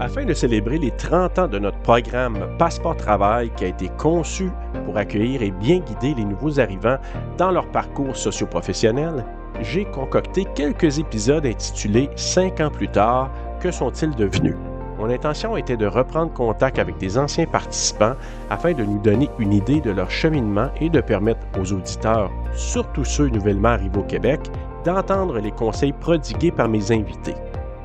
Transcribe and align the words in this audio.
Afin 0.00 0.24
de 0.24 0.34
célébrer 0.34 0.78
les 0.78 0.90
30 0.90 1.38
ans 1.38 1.46
de 1.46 1.60
notre 1.60 1.78
programme 1.78 2.48
Passeport 2.58 2.96
Travail 2.96 3.50
qui 3.56 3.64
a 3.64 3.68
été 3.68 3.88
conçu 3.90 4.50
pour 4.84 4.96
accueillir 4.96 5.42
et 5.42 5.52
bien 5.52 5.78
guider 5.78 6.14
les 6.14 6.24
nouveaux 6.24 6.58
arrivants 6.58 6.98
dans 7.38 7.52
leur 7.52 7.70
parcours 7.70 8.16
socio-professionnel, 8.16 9.24
j'ai 9.60 9.84
concocté 9.84 10.46
quelques 10.56 10.98
épisodes 10.98 11.46
intitulés 11.46 12.10
5 12.16 12.60
ans 12.60 12.70
plus 12.70 12.88
tard, 12.88 13.30
que 13.60 13.70
sont-ils 13.70 14.14
devenus? 14.16 14.56
Mon 14.98 15.10
intention 15.10 15.56
était 15.56 15.76
de 15.76 15.86
reprendre 15.86 16.32
contact 16.32 16.80
avec 16.80 16.98
des 16.98 17.16
anciens 17.16 17.46
participants 17.46 18.14
afin 18.50 18.72
de 18.72 18.82
nous 18.82 18.98
donner 18.98 19.30
une 19.38 19.52
idée 19.52 19.80
de 19.80 19.92
leur 19.92 20.10
cheminement 20.10 20.70
et 20.80 20.90
de 20.90 21.00
permettre 21.00 21.46
aux 21.60 21.72
auditeurs, 21.72 22.32
surtout 22.52 23.04
ceux 23.04 23.28
nouvellement 23.28 23.70
arrivés 23.70 23.98
au 23.98 24.02
Québec, 24.02 24.40
d'entendre 24.84 25.38
les 25.38 25.52
conseils 25.52 25.92
prodigués 25.92 26.50
par 26.50 26.68
mes 26.68 26.90
invités. 26.90 27.34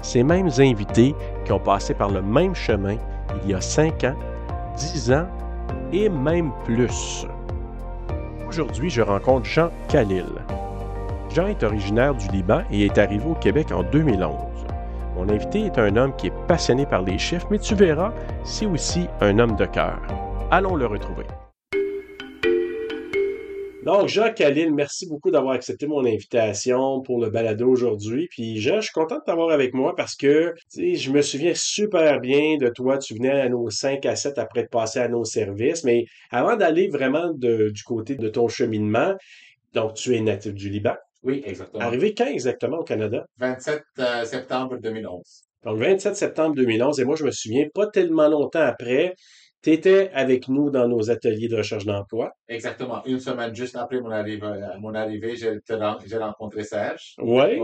Ces 0.02 0.24
mêmes 0.24 0.50
invités 0.60 1.16
qui 1.46 1.52
ont 1.52 1.60
passé 1.60 1.94
par 1.94 2.10
le 2.10 2.22
même 2.22 2.56
chemin 2.56 2.96
il 3.44 3.52
y 3.52 3.54
a 3.54 3.62
5 3.62 4.04
ans, 4.06 4.16
10 4.78 5.12
ans 5.12 5.28
et 5.92 6.10
même 6.10 6.52
plus. 6.66 7.26
Aujourd'hui, 8.48 8.90
je 8.90 9.02
rencontre 9.02 9.46
Jean 9.46 9.70
Khalil. 9.90 10.26
Jean 11.30 11.48
est 11.48 11.64
originaire 11.64 12.16
du 12.16 12.28
Liban 12.30 12.62
et 12.72 12.86
est 12.86 12.98
arrivé 12.98 13.24
au 13.30 13.36
Québec 13.36 13.72
en 13.72 13.84
2011. 13.84 14.36
Mon 15.16 15.30
invité 15.30 15.66
est 15.66 15.78
un 15.78 15.96
homme 15.96 16.16
qui 16.16 16.28
est 16.28 16.34
passionné 16.48 16.86
par 16.86 17.02
les 17.02 17.18
chiffres, 17.18 17.48
mais 17.52 17.60
tu 17.60 17.76
verras, 17.76 18.12
c'est 18.44 18.66
aussi 18.66 19.08
un 19.22 19.38
homme 19.38 19.56
de 19.56 19.66
cœur. 19.66 20.00
Allons 20.50 20.76
le 20.76 20.88
retrouver. 20.88 21.26
Donc, 23.84 24.10
Jean 24.10 24.34
Khalil, 24.34 24.74
merci 24.74 25.08
beaucoup 25.08 25.32
d'avoir 25.32 25.54
accepté 25.54 25.88
mon 25.88 26.06
invitation 26.06 27.02
pour 27.02 27.22
le 27.22 27.30
balado 27.30 27.70
aujourd'hui. 27.70 28.28
Puis, 28.30 28.60
Jean, 28.60 28.82
je 28.82 28.88
suis 28.88 28.94
content 28.94 29.20
de 29.20 29.24
t'avoir 29.26 29.52
avec 29.52 29.74
moi 29.74 29.96
parce 29.96 30.16
que, 30.16 30.54
tu 30.72 30.96
sais, 30.96 30.96
je 30.96 31.12
me 31.12 31.22
souviens 31.22 31.54
super 31.56 32.20
bien 32.20 32.58
de 32.58 32.68
toi. 32.68 32.98
Tu 32.98 33.14
venais 33.14 33.32
à 33.32 33.48
nos 33.48 33.70
5 33.70 34.06
à 34.06 34.18
7 34.18 34.38
après 34.38 34.64
de 34.64 34.68
passer 34.68 35.00
à 35.00 35.08
nos 35.08 35.24
services. 35.24 35.86
Mais 35.86 36.06
avant 36.30 36.58
d'aller 36.58 36.90
vraiment 36.90 37.32
du 37.34 37.84
côté 37.86 38.16
de 38.16 38.28
ton 38.28 38.50
cheminement, 38.50 39.16
donc, 39.74 39.94
tu 39.94 40.14
es 40.16 40.20
natif 40.20 40.54
du 40.54 40.70
Liban. 40.70 40.96
Oui, 41.24 41.42
exactement. 41.46 41.84
Arrivé 41.84 42.14
quand 42.14 42.28
exactement 42.28 42.80
au 42.80 42.84
Canada? 42.84 43.26
27 43.38 43.84
euh, 44.00 44.26
septembre 44.26 44.78
2011. 44.82 45.22
Donc, 45.64 45.78
27 45.78 46.16
septembre 46.16 46.56
2011. 46.56 47.00
Et 47.00 47.06
moi, 47.06 47.16
je 47.16 47.24
me 47.24 47.32
souviens 47.32 47.68
pas 47.74 47.88
tellement 47.88 48.28
longtemps 48.28 48.62
après. 48.62 49.16
Tu 49.62 49.72
étais 49.72 50.10
avec 50.14 50.48
nous 50.48 50.70
dans 50.70 50.88
nos 50.88 51.12
ateliers 51.12 51.50
de 51.50 51.58
recherche 51.58 51.86
d'emploi. 51.86 52.32
Exactement. 52.48 53.04
Une 53.06 53.20
semaine 53.20 53.54
juste 53.54 53.76
après 53.76 54.00
mon 54.00 54.12
arrivée, 54.12 54.46
euh, 54.46 54.80
mon 54.80 54.94
arrivée 54.94 55.36
j'ai 55.36 56.18
rencontré 56.18 56.64
Serge. 56.64 57.16
Oui. 57.18 57.60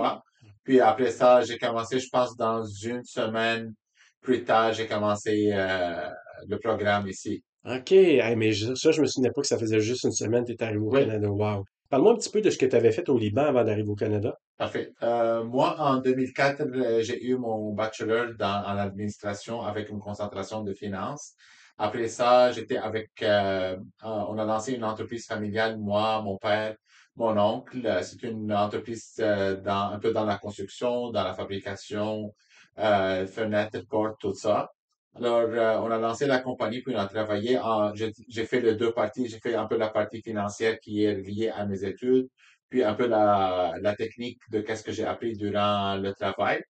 Puis 0.64 0.82
après 0.82 1.12
ça, 1.12 1.42
j'ai 1.42 1.58
commencé, 1.58 2.00
je 2.00 2.10
pense, 2.12 2.36
dans 2.36 2.64
une 2.66 3.04
semaine 3.04 3.74
plus 4.22 4.44
tard, 4.44 4.74
j'ai 4.74 4.88
commencé 4.88 5.52
euh, 5.54 6.10
le 6.48 6.58
programme 6.60 7.08
ici. 7.08 7.44
OK. 7.66 7.92
mais 7.92 8.54
ça, 8.54 8.92
je 8.92 9.02
me 9.02 9.06
souvenais 9.06 9.32
pas 9.32 9.42
que 9.42 9.48
ça 9.48 9.58
faisait 9.58 9.80
juste 9.80 10.04
une 10.04 10.12
semaine 10.12 10.42
que 10.42 10.48
tu 10.48 10.54
étais 10.54 10.66
arrivé 10.66 10.82
au 10.82 10.90
Canada. 10.90 11.30
Wow. 11.30 11.64
Parle-moi 11.90 12.14
un 12.14 12.16
petit 12.16 12.30
peu 12.30 12.42
de 12.42 12.50
ce 12.50 12.58
que 12.58 12.66
tu 12.66 12.76
avais 12.76 12.92
fait 12.92 13.08
au 13.10 13.18
Liban 13.18 13.44
avant 13.44 13.64
d'arriver 13.64 13.90
au 13.90 13.96
Canada. 13.96 14.38
Parfait. 14.58 14.92
Euh, 15.04 15.44
moi, 15.44 15.76
en 15.80 15.98
2004, 15.98 17.02
j'ai 17.02 17.24
eu 17.24 17.38
mon 17.38 17.74
bachelor 17.74 18.34
dans, 18.38 18.64
en 18.66 18.78
administration 18.78 19.62
avec 19.62 19.90
une 19.90 20.00
concentration 20.00 20.64
de 20.64 20.74
finances. 20.74 21.36
Après 21.78 22.08
ça, 22.08 22.52
j'étais 22.52 22.78
avec, 22.78 23.12
euh, 23.22 23.78
on 24.04 24.38
a 24.38 24.46
lancé 24.46 24.74
une 24.74 24.84
entreprise 24.86 25.26
familiale, 25.26 25.78
moi, 25.78 26.22
mon 26.22 26.38
père, 26.38 26.76
mon 27.16 27.38
oncle. 27.38 28.00
C'est 28.04 28.24
une 28.24 28.54
entreprise 28.54 29.16
euh, 29.20 29.58
dans, 29.62 29.92
un 29.92 30.00
peu 30.00 30.14
dans 30.14 30.26
la 30.26 30.38
construction, 30.38 31.12
dans 31.12 31.24
la 31.24 31.34
fabrication, 31.34 32.34
euh, 32.80 33.28
fenêtres, 33.28 33.86
portes, 33.90 34.20
tout 34.20 34.34
ça. 34.34 34.72
Alors, 35.16 35.42
euh, 35.50 35.80
on 35.80 35.92
a 35.92 35.98
lancé 35.98 36.26
la 36.28 36.40
compagnie, 36.40 36.82
puis 36.82 36.96
on 36.96 37.00
a 37.00 37.08
travaillé 37.08 37.60
j'ai 37.96 38.46
fait 38.46 38.62
les 38.62 38.76
deux 38.76 38.94
parties. 38.94 39.28
J'ai 39.28 39.40
fait 39.40 39.56
un 39.56 39.66
peu 39.66 39.78
la 39.78 39.90
partie 39.90 40.22
financière 40.22 40.80
qui 40.80 41.04
est 41.04 41.16
liée 41.16 41.50
à 41.50 41.66
mes 41.66 41.84
études, 41.86 42.28
puis 42.70 42.84
un 42.84 42.94
peu 42.96 43.08
la, 43.08 43.74
la 43.82 43.96
technique 43.96 44.40
de 44.52 44.62
qu'est-ce 44.62 44.84
que 44.84 44.92
j'ai 44.92 45.06
appris 45.06 45.36
durant 45.36 45.96
le 45.96 46.14
travail. 46.14 46.64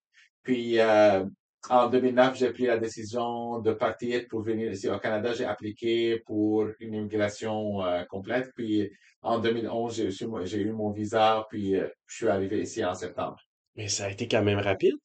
Puis, 0.44 0.80
euh, 0.80 1.26
en 1.70 1.90
2009, 1.90 2.38
j'ai 2.38 2.52
pris 2.52 2.66
la 2.66 2.78
décision 2.78 3.60
de 3.60 3.74
partir 3.74 4.28
pour 4.30 4.42
venir 4.42 4.72
ici 4.72 4.90
au 4.90 5.00
Canada. 5.00 5.34
J'ai 5.34 5.46
appliqué 5.46 6.20
pour 6.26 6.68
une 6.80 6.94
immigration 6.94 7.84
euh, 7.84 8.04
complète. 8.06 8.52
Puis 8.56 8.90
en 9.22 9.40
2011, 9.40 10.10
j'ai 10.44 10.62
eu, 10.62 10.72
mon 10.72 10.92
visa, 10.92 11.46
puis 11.50 11.76
euh, 11.76 11.88
je 12.06 12.16
suis 12.16 12.28
arrivé 12.28 12.62
ici 12.62 12.84
en 12.86 12.94
septembre. 12.94 13.38
Mais 13.76 13.88
ça 13.88 14.06
a 14.06 14.10
été 14.10 14.28
quand 14.28 14.44
même 14.44 14.60
rapide? 14.60 15.00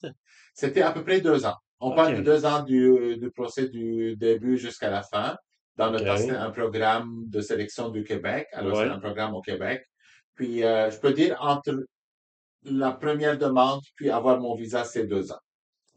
C'était 0.55 0.83
à 0.83 0.93
peu 0.93 1.03
près 1.03 1.21
deux 1.21 1.47
ans. 1.47 1.57
On 1.81 1.95
parle 1.95 2.17
de 2.17 2.23
deux 2.23 2.45
ans 2.45 2.63
du, 2.63 3.17
du 3.17 3.31
procès 3.31 3.69
du 3.69 4.17
début 4.17 4.59
jusqu'à 4.59 4.91
la 4.91 5.03
fin. 5.03 5.37
Dans 5.77 5.91
le 5.91 5.99
okay. 5.99 6.31
un 6.31 6.51
programme 6.51 7.25
de 7.29 7.41
sélection 7.41 7.89
du 7.89 8.05
Québec. 8.05 8.47
Alors, 8.53 8.77
c'est 8.77 8.89
un 8.89 8.99
programme 8.99 9.35
au 9.35 9.41
Québec. 9.41 9.83
Puis, 10.35 10.63
euh, 10.63 10.91
je 10.91 10.99
peux 10.99 11.15
dire, 11.15 11.39
entre 11.41 11.87
la 12.65 12.93
première 12.93 13.39
demande 13.39 13.81
puis 13.97 14.11
avoir 14.11 14.39
mon 14.41 14.55
visa, 14.55 14.85
c'est 14.85 15.07
deux 15.07 15.33
ans. 15.33 15.39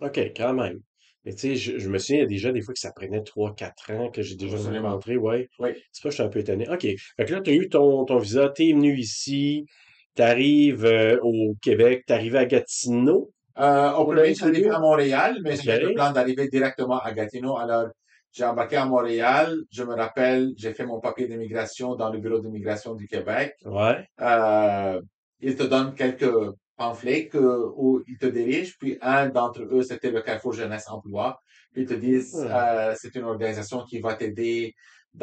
OK, 0.04 0.20
quand 0.36 0.54
même. 0.54 0.80
Mais 1.26 1.34
tu 1.34 1.40
sais, 1.40 1.56
je, 1.56 1.80
je, 1.80 1.90
me 1.90 1.98
souviens, 1.98 2.18
il 2.18 2.22
y 2.22 2.26
a 2.26 2.28
déjà 2.28 2.52
des 2.52 2.62
fois 2.62 2.74
que 2.74 2.80
ça 2.80 2.92
prenait 2.92 3.22
3-4 3.22 3.94
ans 3.94 4.12
que 4.12 4.22
j'ai 4.22 4.36
déjà 4.36 4.58
rencontré, 4.58 5.16
ouais. 5.16 5.50
Oui. 5.60 5.70
C'est 5.92 6.04
pas, 6.04 6.10
je 6.10 6.16
suis 6.16 6.24
un 6.24 6.28
peu 6.28 6.40
étonné. 6.40 6.68
OK. 6.70 6.82
Fait 6.82 7.26
que 7.26 7.34
là, 7.34 7.42
tu 7.42 7.52
as 7.52 7.54
eu 7.54 7.70
ton, 7.70 8.04
ton 8.04 8.18
visa, 8.18 8.50
tu 8.50 8.68
es 8.68 8.74
venu 8.74 8.98
ici, 8.98 9.66
tu 10.16 10.22
arrives 10.22 10.86
euh, 10.86 11.18
au 11.22 11.56
Québec, 11.62 12.04
tu 12.06 12.14
arrives 12.14 12.36
à 12.36 12.46
Gatineau. 12.46 13.32
Euh, 13.58 13.92
au 13.94 14.06
premier, 14.06 14.34
j'arrivais 14.34 14.70
à 14.70 14.80
Montréal, 14.80 15.38
mais 15.44 15.56
j'avais 15.56 15.86
le 15.86 15.94
plan 15.94 16.12
d'arriver 16.12 16.50
directement 16.50 17.00
à 17.00 17.14
Gatineau. 17.14 17.58
Alors, 17.58 17.88
j'ai 18.34 18.44
embarqué 18.44 18.76
à 18.76 18.86
Montréal. 18.86 19.56
Je 19.72 19.84
me 19.84 19.94
rappelle, 19.94 20.54
j'ai 20.58 20.74
fait 20.74 20.86
mon 20.86 21.00
papier 21.00 21.28
d'immigration 21.28 21.96
dans 21.96 22.12
le 22.12 22.20
bureau 22.20 22.40
d'immigration 22.40 22.96
du 22.96 23.08
Québec. 23.08 23.56
Ouais. 23.64 24.08
Euh, 24.20 25.00
ils 25.40 25.56
te 25.56 25.64
donnent 25.64 25.94
quelques 25.94 26.34
pamphlets 26.84 27.28
que, 27.34 27.46
où 27.82 27.88
ils 28.12 28.18
te 28.24 28.26
dirigent. 28.40 28.74
Puis 28.82 28.94
un 29.02 29.30
d'entre 29.36 29.62
eux, 29.76 29.84
c'était 29.90 30.12
le 30.18 30.22
Carrefour 30.22 30.54
Jeunesse 30.54 30.88
Emploi. 30.96 31.28
Ils 31.76 31.88
te 31.92 31.96
disent, 32.08 32.36
Hmm. 32.36 32.48
euh, 32.60 32.94
c'est 33.00 33.14
une 33.20 33.24
organisation 33.34 33.80
qui 33.90 33.98
va 34.06 34.12
t'aider 34.20 34.58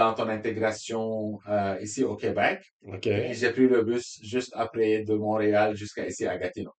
dans 0.00 0.12
ton 0.18 0.28
intégration 0.38 1.38
euh, 1.48 1.76
ici 1.86 2.00
au 2.04 2.16
Québec. 2.16 2.58
J'ai 3.38 3.50
pris 3.56 3.66
le 3.74 3.80
bus 3.88 4.06
juste 4.22 4.52
après 4.64 4.90
de 5.08 5.14
Montréal 5.14 5.68
jusqu'à 5.76 6.04
ici 6.06 6.24
à 6.26 6.36
Gatineau. 6.38 6.74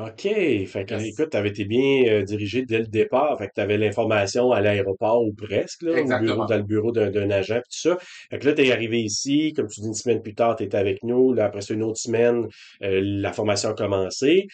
OK. 0.00 0.22
Fait 0.66 0.84
que, 0.86 0.94
Yes. 0.94 1.06
écoute, 1.06 1.30
tu 1.30 1.36
avais 1.36 1.48
été 1.48 1.64
bien 1.64 2.04
euh, 2.06 2.22
dirigé 2.22 2.62
dès 2.64 2.78
le 2.78 2.86
départ. 2.86 3.36
Fait 3.38 3.48
que 3.48 3.52
tu 3.54 3.60
avais 3.60 3.78
l'information 3.78 4.52
à 4.52 4.60
l'aéroport 4.60 5.22
ou 5.24 5.32
presque, 5.32 5.82
là, 5.82 5.90
au 5.90 5.94
bureau, 5.94 6.02
Exactement. 6.02 6.44
dans 6.46 6.56
le 6.56 6.62
bureau 6.62 6.92
d'un 6.92 7.10
d'un 7.10 7.30
agent, 7.30 7.54
puis 7.56 7.70
tout 7.82 7.88
ça. 7.90 7.98
Fait 8.30 8.38
que 8.38 8.46
là, 8.46 8.52
tu 8.52 8.62
es 8.64 8.72
arrivé 8.72 9.00
ici. 9.00 9.52
Comme 9.54 9.66
tu 9.68 9.80
dis, 9.80 9.86
une 9.88 9.94
semaine 9.94 10.22
plus 10.22 10.34
tard, 10.34 10.56
tu 10.56 10.64
étais 10.64 10.76
avec 10.76 11.02
nous. 11.02 11.32
Là, 11.32 11.46
après 11.46 11.62
ça, 11.62 11.74
une 11.74 11.82
autre 11.82 11.98
semaine, 11.98 12.46
euh, 12.82 13.00
la 13.02 13.32
formation 13.32 13.70
a 13.70 13.74
commencé. 13.74 14.46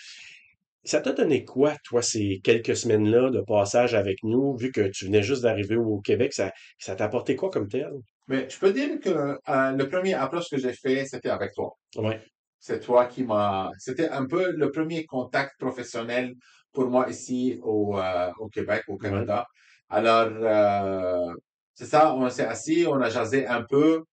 Ça 0.86 1.00
t'a 1.00 1.12
donné 1.12 1.44
quoi, 1.46 1.74
toi, 1.84 2.02
ces 2.02 2.40
quelques 2.44 2.76
semaines-là 2.76 3.30
de 3.30 3.40
passage 3.40 3.94
avec 3.94 4.18
nous, 4.22 4.54
vu 4.56 4.70
que 4.70 4.88
tu 4.88 5.06
venais 5.06 5.22
juste 5.22 5.42
d'arriver 5.42 5.76
au 5.76 5.98
Québec? 6.00 6.34
Ça, 6.34 6.52
ça 6.78 6.94
t'a 6.94 7.04
apporté 7.06 7.36
quoi 7.36 7.48
comme 7.50 7.68
tel? 7.68 7.90
Mais 8.28 8.46
je 8.50 8.58
peux 8.58 8.70
dire 8.72 9.00
que 9.00 9.08
euh, 9.10 9.72
le 9.72 9.88
premier 9.88 10.12
approche 10.14 10.50
que 10.50 10.58
j'ai 10.58 10.72
fait, 10.74 11.06
c'était 11.06 11.30
avec 11.30 11.52
toi. 11.54 11.74
Ouais. 11.96 12.20
C'est 12.66 12.80
toi 12.80 13.04
qui 13.04 13.24
m'a. 13.24 13.70
C'était 13.76 14.08
un 14.08 14.24
peu 14.24 14.52
le 14.52 14.70
premier 14.70 15.04
contact 15.04 15.60
professionnel 15.60 16.34
pour 16.72 16.86
moi 16.88 17.10
ici 17.10 17.58
au, 17.62 17.98
euh, 17.98 18.30
au 18.38 18.48
Québec, 18.48 18.84
au 18.88 18.96
Canada. 18.96 19.46
Alors, 19.90 20.30
euh, 20.32 21.34
c'est 21.74 21.84
ça, 21.84 22.14
on 22.14 22.26
s'est 22.30 22.46
assis, 22.46 22.86
on 22.88 22.98
a 23.02 23.10
jasé 23.10 23.46
un 23.46 23.62
peu. 23.64 24.04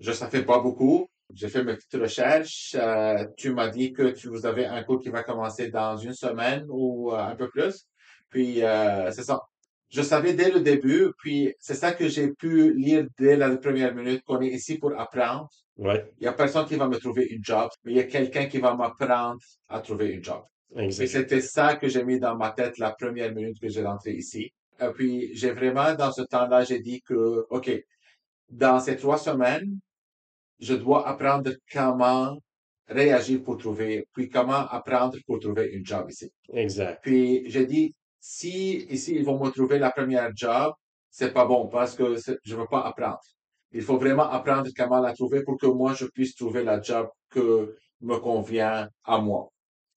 Je 0.00 0.10
ne 0.10 0.16
savais 0.16 0.42
pas 0.42 0.58
beaucoup. 0.58 1.08
J'ai 1.32 1.48
fait 1.48 1.62
mes 1.62 1.76
petites 1.76 2.00
recherches. 2.02 2.74
Euh, 2.74 3.24
tu 3.36 3.54
m'as 3.54 3.68
dit 3.68 3.92
que 3.92 4.10
tu 4.10 4.26
vous 4.26 4.44
avez 4.44 4.66
un 4.66 4.82
cours 4.82 4.98
qui 5.00 5.10
va 5.10 5.22
commencer 5.22 5.68
dans 5.68 5.96
une 5.96 6.14
semaine 6.14 6.66
ou 6.68 7.12
euh, 7.12 7.16
un 7.16 7.36
peu 7.36 7.48
plus. 7.48 7.86
Puis, 8.28 8.64
euh, 8.64 9.12
c'est 9.12 9.22
ça. 9.22 9.38
Je 9.88 10.02
savais 10.02 10.34
dès 10.34 10.50
le 10.50 10.60
début, 10.60 11.12
puis 11.18 11.54
c'est 11.60 11.74
ça 11.74 11.92
que 11.92 12.08
j'ai 12.08 12.32
pu 12.32 12.74
lire 12.74 13.06
dès 13.18 13.36
la 13.36 13.56
première 13.56 13.94
minute, 13.94 14.24
qu'on 14.24 14.40
est 14.40 14.48
ici 14.48 14.78
pour 14.78 14.98
apprendre. 14.98 15.48
Ouais. 15.80 16.04
Il 16.20 16.24
y 16.24 16.26
a 16.26 16.34
personne 16.34 16.66
qui 16.66 16.76
va 16.76 16.86
me 16.86 16.98
trouver 16.98 17.26
une 17.30 17.42
job, 17.42 17.70
mais 17.84 17.92
il 17.92 17.96
y 17.96 18.00
a 18.00 18.04
quelqu'un 18.04 18.46
qui 18.46 18.58
va 18.58 18.74
m'apprendre 18.74 19.40
à 19.68 19.80
trouver 19.80 20.10
une 20.10 20.22
job. 20.22 20.42
Et 20.76 20.84
Exact. 20.84 21.06
c'était 21.06 21.40
ça 21.40 21.76
que 21.76 21.88
j'ai 21.88 22.04
mis 22.04 22.20
dans 22.20 22.36
ma 22.36 22.50
tête 22.50 22.76
la 22.78 22.90
première 22.92 23.34
minute 23.34 23.58
que 23.58 23.68
j'ai 23.68 23.82
rentré 23.82 24.12
ici. 24.12 24.52
Et 24.78 24.88
puis, 24.94 25.34
j'ai 25.34 25.52
vraiment, 25.52 25.94
dans 25.94 26.12
ce 26.12 26.20
temps-là, 26.20 26.64
j'ai 26.64 26.80
dit 26.80 27.00
que, 27.00 27.46
OK, 27.48 27.70
dans 28.50 28.78
ces 28.78 28.96
trois 28.96 29.16
semaines, 29.16 29.78
je 30.58 30.74
dois 30.74 31.08
apprendre 31.08 31.50
comment 31.72 32.36
réagir 32.86 33.42
pour 33.42 33.56
trouver, 33.56 34.06
puis 34.12 34.28
comment 34.28 34.68
apprendre 34.68 35.16
pour 35.26 35.40
trouver 35.40 35.70
une 35.72 35.86
job 35.86 36.10
ici. 36.10 36.30
Exact. 36.52 37.00
Puis, 37.02 37.50
j'ai 37.50 37.64
dit, 37.64 37.94
si 38.20 38.86
ici, 38.90 39.14
ils 39.16 39.24
vont 39.24 39.42
me 39.42 39.50
trouver 39.50 39.78
la 39.78 39.90
première 39.90 40.30
job, 40.34 40.74
c'est 41.08 41.32
pas 41.32 41.46
bon 41.46 41.68
parce 41.68 41.94
que 41.94 42.16
je 42.44 42.54
veux 42.54 42.66
pas 42.66 42.82
apprendre. 42.82 43.20
Il 43.72 43.82
faut 43.82 43.98
vraiment 43.98 44.28
apprendre 44.30 44.68
comment 44.76 45.00
la 45.00 45.12
trouver 45.12 45.42
pour 45.42 45.58
que 45.58 45.66
moi, 45.66 45.94
je 45.94 46.06
puisse 46.06 46.34
trouver 46.34 46.64
la 46.64 46.80
job 46.80 47.08
que 47.30 47.76
me 48.00 48.16
convient 48.16 48.88
à 49.04 49.18
moi. 49.18 49.50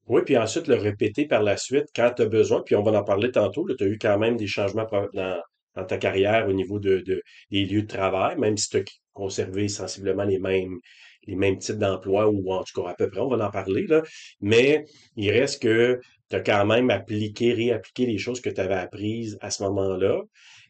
Oui, 0.08 0.22
puis 0.26 0.38
ensuite 0.38 0.68
le 0.68 0.76
répéter 0.76 1.26
par 1.26 1.42
la 1.44 1.56
suite 1.56 1.86
quand 1.96 2.12
tu 2.16 2.24
as 2.24 2.26
besoin, 2.26 2.62
puis 2.62 2.76
on 2.76 2.84
va 2.84 2.92
en 2.92 3.04
parler 3.04 3.32
tantôt, 3.32 3.66
tu 3.78 3.84
as 3.84 3.88
eu 3.88 3.98
quand 3.98 4.20
même 4.20 4.36
des 4.36 4.48
changements 4.48 4.86
dans, 5.14 5.42
ta 5.88 5.98
carrière 5.98 6.48
au 6.48 6.54
niveau 6.54 6.78
de, 6.80 7.00
de- 7.00 7.24
des 7.52 7.66
lieux 7.66 7.82
de 7.84 7.88
travail, 7.88 8.38
même 8.38 8.58
si 8.58 8.70
tu 8.70 8.78
as 8.78 8.84
conservé 9.14 9.68
sensiblement 9.70 10.24
les 10.24 10.40
mêmes, 10.40 10.78
les 11.26 11.36
mêmes 11.36 11.58
types 11.58 11.78
d'emplois, 11.78 12.28
ou 12.30 12.52
en 12.52 12.64
tout 12.64 12.82
cas 12.82 12.90
à 12.90 12.94
peu 12.96 13.10
près, 13.10 13.22
on 13.22 13.30
va 13.30 13.48
en 13.48 13.50
parler, 13.52 13.88
là. 13.88 14.04
Mais 14.42 14.86
il 15.16 15.32
reste 15.32 15.62
que 15.64 16.00
tu 16.30 16.36
as 16.36 16.42
quand 16.42 16.66
même 16.66 16.90
appliqué, 16.90 17.54
réappliqué 17.54 18.06
les 18.06 18.18
choses 18.18 18.42
que 18.42 18.50
tu 18.50 18.62
avais 18.62 18.76
apprises 18.76 19.38
à 19.42 19.50
ce 19.50 19.64
moment-là. 19.64 20.22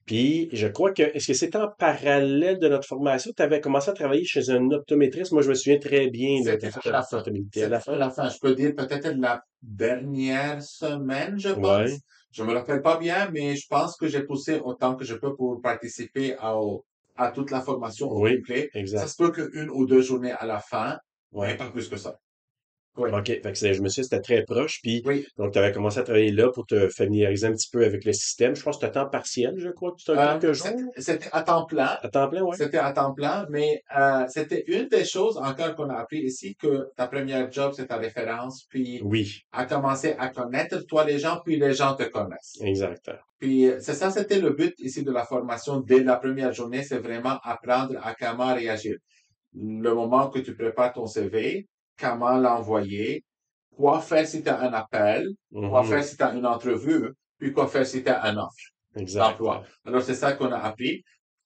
Puis, 0.05 0.49
je 0.51 0.67
crois 0.67 0.91
que, 0.91 1.01
est-ce 1.03 1.27
que 1.27 1.33
c'était 1.33 1.57
en 1.57 1.69
parallèle 1.69 2.59
de 2.59 2.67
notre 2.67 2.87
formation? 2.87 3.31
Tu 3.35 3.41
avais 3.41 3.61
commencé 3.61 3.89
à 3.89 3.93
travailler 3.93 4.25
chez 4.25 4.49
un 4.49 4.69
optométriste. 4.71 5.31
Moi, 5.31 5.41
je 5.41 5.49
me 5.49 5.53
souviens 5.53 5.79
très 5.79 6.09
bien, 6.09 6.41
à 6.45 6.91
la 6.91 7.03
fin. 7.03 7.23
à 7.23 7.67
la 7.69 7.79
fin. 7.79 7.95
la 7.95 8.09
fin. 8.09 8.29
Je 8.29 8.37
peux 8.39 8.53
dire 8.53 8.73
peut-être 8.75 9.07
la 9.17 9.41
dernière 9.61 10.61
semaine, 10.61 11.39
je 11.39 11.49
Ouais, 11.49 11.61
pense. 11.61 11.91
Je 12.31 12.43
me 12.43 12.51
rappelle 12.53 12.81
pas 12.81 12.97
bien, 12.97 13.29
mais 13.31 13.55
je 13.55 13.65
pense 13.69 13.95
que 13.95 14.07
j'ai 14.07 14.23
poussé 14.23 14.59
autant 14.59 14.95
que 14.95 15.05
je 15.05 15.13
peux 15.15 15.35
pour 15.35 15.61
participer 15.61 16.35
à, 16.39 16.55
à 17.15 17.31
toute 17.31 17.51
la 17.51 17.61
formation 17.61 18.09
au 18.09 18.21
oui, 18.23 18.37
complet. 18.37 18.69
Ça 18.73 18.79
exact. 18.79 19.07
se 19.07 19.15
peut 19.17 19.31
qu'une 19.31 19.69
ou 19.69 19.85
deux 19.85 20.01
journées 20.01 20.31
à 20.31 20.45
la 20.45 20.59
fin, 20.59 20.97
mais 21.31 21.55
pas 21.55 21.69
plus 21.69 21.87
que 21.87 21.95
ça. 21.97 22.19
Oui, 22.95 23.09
OK. 23.11 23.25
Fait 23.25 23.41
que 23.41 23.73
je 23.73 23.81
me 23.81 23.89
suis 23.89 24.01
dit 24.03 24.07
c'était 24.07 24.21
très 24.21 24.43
proche. 24.43 24.79
Puis, 24.83 25.01
oui. 25.05 25.25
donc, 25.37 25.51
tu 25.53 25.57
avais 25.59 25.71
commencé 25.71 25.97
à 25.99 26.03
travailler 26.03 26.31
là 26.31 26.51
pour 26.51 26.65
te 26.67 26.87
familiariser 26.89 27.47
un 27.47 27.53
petit 27.53 27.69
peu 27.71 27.83
avec 27.83 28.05
le 28.05 28.13
système. 28.13 28.55
Je 28.55 28.61
pense 28.61 28.77
que 28.77 28.85
c'était 28.85 28.99
à 28.99 29.03
temps 29.03 29.09
partiel, 29.09 29.55
je 29.57 29.69
crois, 29.69 29.91
que 29.93 29.97
tu 30.03 30.11
as 30.11 30.35
Euh, 30.35 30.39
quelques 30.39 30.55
c'était 30.55 30.77
jours. 30.79 30.91
c'était 30.97 31.29
à 31.31 31.41
temps 31.41 31.65
plein. 31.65 31.97
À 32.01 32.09
temps 32.09 32.29
plein, 32.29 32.41
ouais. 32.43 32.55
C'était 32.55 32.77
à 32.77 32.91
temps 32.93 33.13
plein, 33.13 33.47
mais 33.49 33.81
euh, 33.97 34.25
c'était 34.29 34.63
une 34.67 34.87
des 34.89 35.05
choses 35.05 35.37
encore 35.37 35.75
qu'on 35.75 35.89
a 35.89 35.95
appris 35.95 36.19
ici, 36.19 36.55
que 36.55 36.89
ta 36.95 37.07
première 37.07 37.51
job, 37.51 37.73
c'est 37.75 37.87
ta 37.87 37.97
référence, 37.97 38.65
puis 38.69 39.01
Oui, 39.03 39.41
à 39.51 39.65
commencer 39.65 40.15
à 40.19 40.29
connaître 40.29 40.79
toi 40.87 41.03
les 41.03 41.17
gens, 41.17 41.39
puis 41.43 41.57
les 41.57 41.73
gens 41.73 41.95
te 41.95 42.03
connaissent. 42.03 42.57
exact. 42.61 43.09
Puis 43.39 43.67
euh, 43.69 43.77
c'est 43.79 43.95
ça, 43.95 44.11
c'était 44.11 44.39
le 44.39 44.51
but 44.51 44.75
ici 44.79 45.03
de 45.03 45.11
la 45.11 45.25
formation 45.25 45.79
dès 45.79 46.03
la 46.03 46.15
première 46.17 46.53
journée, 46.53 46.83
c'est 46.83 46.99
vraiment 46.99 47.39
apprendre 47.43 47.95
à 48.03 48.13
comment 48.13 48.53
réagir. 48.53 48.97
Le 49.55 49.93
moment 49.93 50.29
que 50.29 50.39
tu 50.39 50.55
prépares 50.55 50.93
ton 50.93 51.05
CV, 51.05 51.67
comment 51.99 52.37
l'envoyer, 52.37 53.23
quoi 53.75 53.99
faire 54.01 54.27
si 54.27 54.43
tu 54.43 54.49
as 54.49 54.59
un 54.61 54.73
appel, 54.73 55.29
quoi 55.51 55.81
Mhm, 55.83 55.89
faire 55.89 56.03
si 56.03 56.17
tu 56.17 56.23
as 56.23 56.33
une 56.33 56.45
entrevue, 56.45 57.13
puis 57.39 57.51
quoi 57.53 57.67
faire 57.67 57.85
si 57.85 58.03
tu 58.03 58.09
as 58.09 58.23
un 58.23 58.37
offre 58.37 58.55
d'emploi. 58.95 59.63
Alors 59.85 60.01
c'est 60.01 60.15
ça 60.15 60.33
qu'on 60.33 60.51
a 60.51 60.57
appris. 60.59 61.03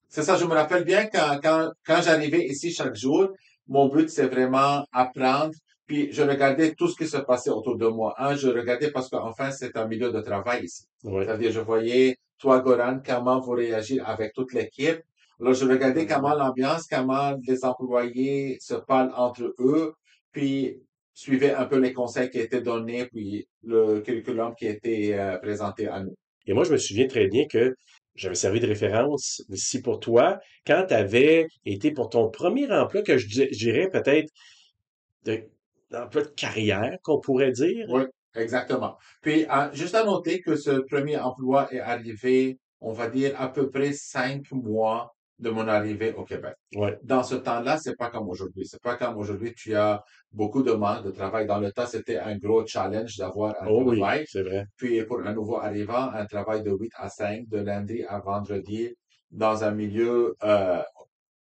C'est 0.09 0.23
ça, 0.23 0.35
je 0.37 0.45
me 0.45 0.53
rappelle 0.53 0.83
bien 0.83 1.05
quand, 1.07 1.39
quand, 1.41 1.69
quand 1.85 2.01
j'arrivais 2.01 2.45
ici 2.45 2.71
chaque 2.71 2.95
jour, 2.95 3.29
mon 3.67 3.87
but 3.87 4.09
c'est 4.09 4.27
vraiment 4.27 4.85
apprendre. 4.91 5.53
Puis 5.85 6.11
je 6.11 6.21
regardais 6.21 6.73
tout 6.75 6.89
ce 6.89 6.95
qui 6.97 7.07
se 7.07 7.17
passait 7.17 7.49
autour 7.49 7.77
de 7.77 7.87
moi. 7.87 8.13
Un, 8.17 8.35
je 8.35 8.49
regardais 8.49 8.91
parce 8.91 9.09
qu'enfin 9.09 9.51
c'est 9.51 9.77
un 9.77 9.87
milieu 9.87 10.11
de 10.11 10.19
travail 10.21 10.65
ici. 10.65 10.83
C'est-à-dire, 11.01 11.51
je 11.51 11.61
voyais, 11.61 12.17
toi, 12.37 12.59
Goran, 12.59 12.99
comment 13.05 13.39
vous 13.39 13.51
réagissez 13.51 14.01
avec 14.01 14.33
toute 14.33 14.51
l'équipe. 14.53 14.99
Alors, 15.39 15.53
je 15.53 15.65
regardais 15.65 16.05
comment 16.05 16.33
l'ambiance, 16.35 16.87
comment 16.87 17.35
les 17.47 17.63
employés 17.63 18.57
se 18.59 18.73
parlent 18.73 19.13
entre 19.15 19.53
eux, 19.59 19.93
puis 20.37 20.79
suivais 21.15 21.53
un 21.55 21.65
peu 21.65 21.79
les 21.79 21.93
conseils 21.93 22.29
qui 22.29 22.37
étaient 22.37 22.61
donnés, 22.61 23.05
puis 23.07 23.47
le 23.63 24.01
curriculum 24.01 24.53
qui 24.55 24.67
était 24.67 25.13
euh, 25.13 25.39
présenté 25.39 25.87
à 25.87 26.03
nous. 26.03 26.13
Et 26.45 26.53
moi, 26.53 26.63
je 26.63 26.71
me 26.71 26.77
souviens 26.77 27.07
très 27.07 27.27
bien 27.27 27.45
que 27.47 27.73
j'avais 28.13 28.35
servi 28.35 28.59
de 28.59 28.67
référence 28.67 29.41
ici 29.49 29.81
pour 29.81 29.99
toi 29.99 30.37
quand 30.67 30.85
tu 30.87 30.93
avais 30.93 31.47
été 31.65 31.91
pour 31.91 32.09
ton 32.09 32.29
premier 32.29 32.71
emploi, 32.71 33.01
que 33.01 33.17
je 33.17 33.27
di- 33.27 33.51
je 33.51 33.57
dirais 33.57 33.89
peut-être 33.89 34.29
de, 35.25 35.41
d'emploi 35.89 36.21
de 36.21 36.27
carrière, 36.27 36.97
qu'on 37.01 37.19
pourrait 37.19 37.51
dire. 37.51 37.87
Oui, 37.89 38.03
exactement. 38.35 38.95
Puis, 39.23 39.47
juste 39.73 39.95
à 39.95 40.03
noter 40.05 40.41
que 40.41 40.55
ce 40.55 40.81
premier 40.91 41.17
emploi 41.17 41.67
est 41.73 41.79
arrivé, 41.79 42.59
on 42.79 42.93
va 42.93 43.09
dire, 43.09 43.33
à 43.41 43.51
peu 43.51 43.71
près 43.71 43.91
cinq 43.91 44.51
mois 44.51 45.15
de 45.39 45.49
mon 45.49 45.67
arrivée 45.67 46.13
au 46.13 46.23
Québec. 46.23 46.55
Ouais, 46.75 46.97
Dans 47.03 47.23
ce 47.23 47.35
temps-là, 47.35 47.77
c'est 47.77 47.95
pas 47.95 48.09
comme 48.09 48.27
aujourd'hui. 48.29 48.65
C'est 48.65 48.81
pas 48.81 48.95
comme 48.95 49.17
aujourd'hui, 49.17 49.53
tu 49.55 49.75
as 49.75 50.03
beaucoup 50.31 50.63
de 50.63 50.71
demandes 50.71 51.05
de 51.05 51.11
travail. 51.11 51.45
Dans 51.45 51.59
le 51.59 51.71
temps, 51.71 51.85
c'était 51.85 52.17
un 52.17 52.37
gros 52.37 52.65
challenge 52.65 53.17
d'avoir 53.17 53.55
un 53.61 53.67
oh 53.67 53.83
oui, 53.85 53.97
travail. 53.99 54.25
c'est 54.27 54.41
vrai. 54.43 54.65
Puis, 54.77 55.03
pour 55.05 55.19
un 55.21 55.33
nouveau 55.33 55.57
arrivant, 55.57 56.09
un 56.11 56.25
travail 56.25 56.63
de 56.63 56.71
8 56.71 56.91
à 56.95 57.09
5, 57.09 57.47
de 57.47 57.59
lundi 57.59 58.03
à 58.07 58.19
vendredi, 58.19 58.89
dans 59.31 59.63
un 59.63 59.71
milieu, 59.71 60.35
euh, 60.43 60.81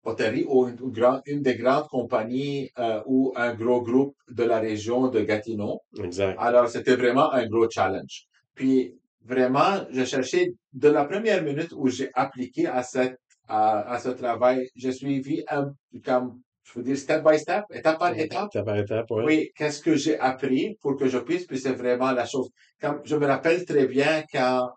hôtellerie 0.03 0.45
ou 0.47 0.67
une, 0.67 0.77
une 0.81 0.91
grande- 0.91 1.21
une 1.25 1.41
des 1.41 1.55
grandes 1.55 1.87
compagnies, 1.87 2.69
euh, 2.79 3.01
ou 3.05 3.33
un 3.35 3.53
gros 3.53 3.81
groupe 3.81 4.15
de 4.29 4.43
la 4.43 4.59
région 4.59 5.07
de 5.09 5.21
Gatineau. 5.21 5.81
Exact. 6.01 6.37
Alors, 6.39 6.67
c'était 6.69 6.95
vraiment 6.95 7.31
un 7.33 7.45
gros 7.47 7.69
challenge. 7.69 8.25
Puis, 8.55 8.95
vraiment, 9.25 9.85
je 9.91 10.03
cherchais, 10.05 10.53
de 10.73 10.89
la 10.89 11.05
première 11.05 11.43
minute 11.43 11.71
où 11.75 11.87
j'ai 11.87 12.09
appliqué 12.13 12.67
à 12.67 12.83
cette, 12.83 13.17
à, 13.49 13.91
à 13.93 13.99
ce 13.99 14.09
travail, 14.09 14.69
j'ai 14.75 14.91
suivi 14.91 15.43
un, 15.49 15.71
comme, 16.05 16.39
je 16.63 16.73
veux 16.75 16.83
dire, 16.83 16.97
step 16.97 17.23
by 17.27 17.37
step, 17.39 17.63
étape 17.73 17.99
par 17.99 18.17
étape. 18.17 18.49
Étape 18.53 18.65
par 18.65 18.77
étape, 18.77 19.11
ouais. 19.11 19.23
Oui, 19.25 19.49
qu'est-ce 19.55 19.81
que 19.81 19.95
j'ai 19.95 20.19
appris 20.19 20.77
pour 20.81 20.95
que 20.97 21.07
je 21.07 21.17
puisse, 21.17 21.45
puis 21.45 21.57
c'est 21.59 21.73
vraiment 21.73 22.11
la 22.11 22.25
chose. 22.25 22.49
Comme, 22.81 23.01
je 23.03 23.15
me 23.15 23.25
rappelle 23.25 23.65
très 23.65 23.87
bien 23.87 24.23
quand 24.31 24.69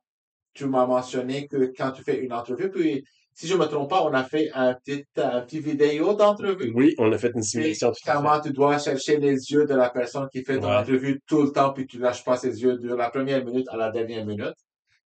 tu 0.55 0.67
m'as 0.67 0.87
mentionné 0.87 1.47
que 1.47 1.73
quand 1.77 1.93
tu 1.93 2.03
fais 2.03 2.19
une 2.19 2.33
entrevue, 2.33 2.71
puis, 2.71 3.05
si 3.35 3.47
je 3.47 3.57
me 3.57 3.65
trompe 3.65 3.89
pas, 3.89 4.03
on 4.05 4.13
a 4.13 4.25
fait 4.25 4.51
un 4.53 4.75
petit, 4.75 5.05
un 5.17 5.41
petit 5.41 5.59
vidéo 5.61 6.13
d'entrevue. 6.13 6.71
Oui, 6.75 6.95
on 6.99 7.11
a 7.13 7.17
fait 7.17 7.33
une 7.35 7.43
simulation 7.43 7.89
tout 7.89 7.97
fait. 8.05 8.13
comment 8.13 8.39
tu 8.41 8.53
dois 8.53 8.77
chercher 8.79 9.17
les 9.17 9.37
yeux 9.51 9.65
de 9.65 9.75
la 9.75 9.89
personne 9.89 10.29
qui 10.31 10.45
fait 10.45 10.59
ton 10.61 10.69
Ouais. 10.69 10.77
entrevue 10.77 11.19
tout 11.27 11.43
le 11.45 11.51
temps, 11.51 11.73
puis 11.73 11.87
tu 11.87 11.99
lâches 11.99 12.25
pas 12.25 12.37
ses 12.37 12.63
yeux 12.63 12.77
de 12.77 12.95
la 12.95 13.09
première 13.09 13.43
minute 13.43 13.67
à 13.71 13.77
la 13.79 13.91
dernière 13.91 14.27
minute. 14.27 14.53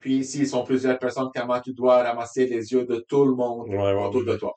Puis, 0.04 0.26
s'ils 0.26 0.50
sont 0.50 0.66
plusieurs 0.66 1.00
personnes, 1.00 1.30
comment 1.34 1.62
tu 1.62 1.72
dois 1.72 2.04
ramasser 2.04 2.46
les 2.46 2.74
yeux 2.74 2.86
de 2.86 3.06
tout 3.08 3.24
le 3.24 3.36
monde 3.36 3.70
Ouais, 3.70 3.78
ouais, 3.78 4.06
autour 4.06 4.26
de 4.26 4.36
toi. 4.36 4.54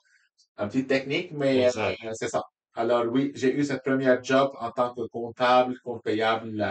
Un 0.57 0.67
petit 0.67 0.85
technique, 0.85 1.31
mais 1.31 1.67
euh, 1.67 1.93
c'est 2.11 2.27
ça. 2.27 2.43
Alors 2.73 3.05
oui, 3.05 3.31
j'ai 3.33 3.55
eu 3.55 3.63
cette 3.63 3.81
première 3.81 4.21
job 4.21 4.51
en 4.59 4.71
tant 4.71 4.93
que 4.93 5.07
comptable, 5.07 5.79
compte 5.85 6.03
payable 6.03 6.61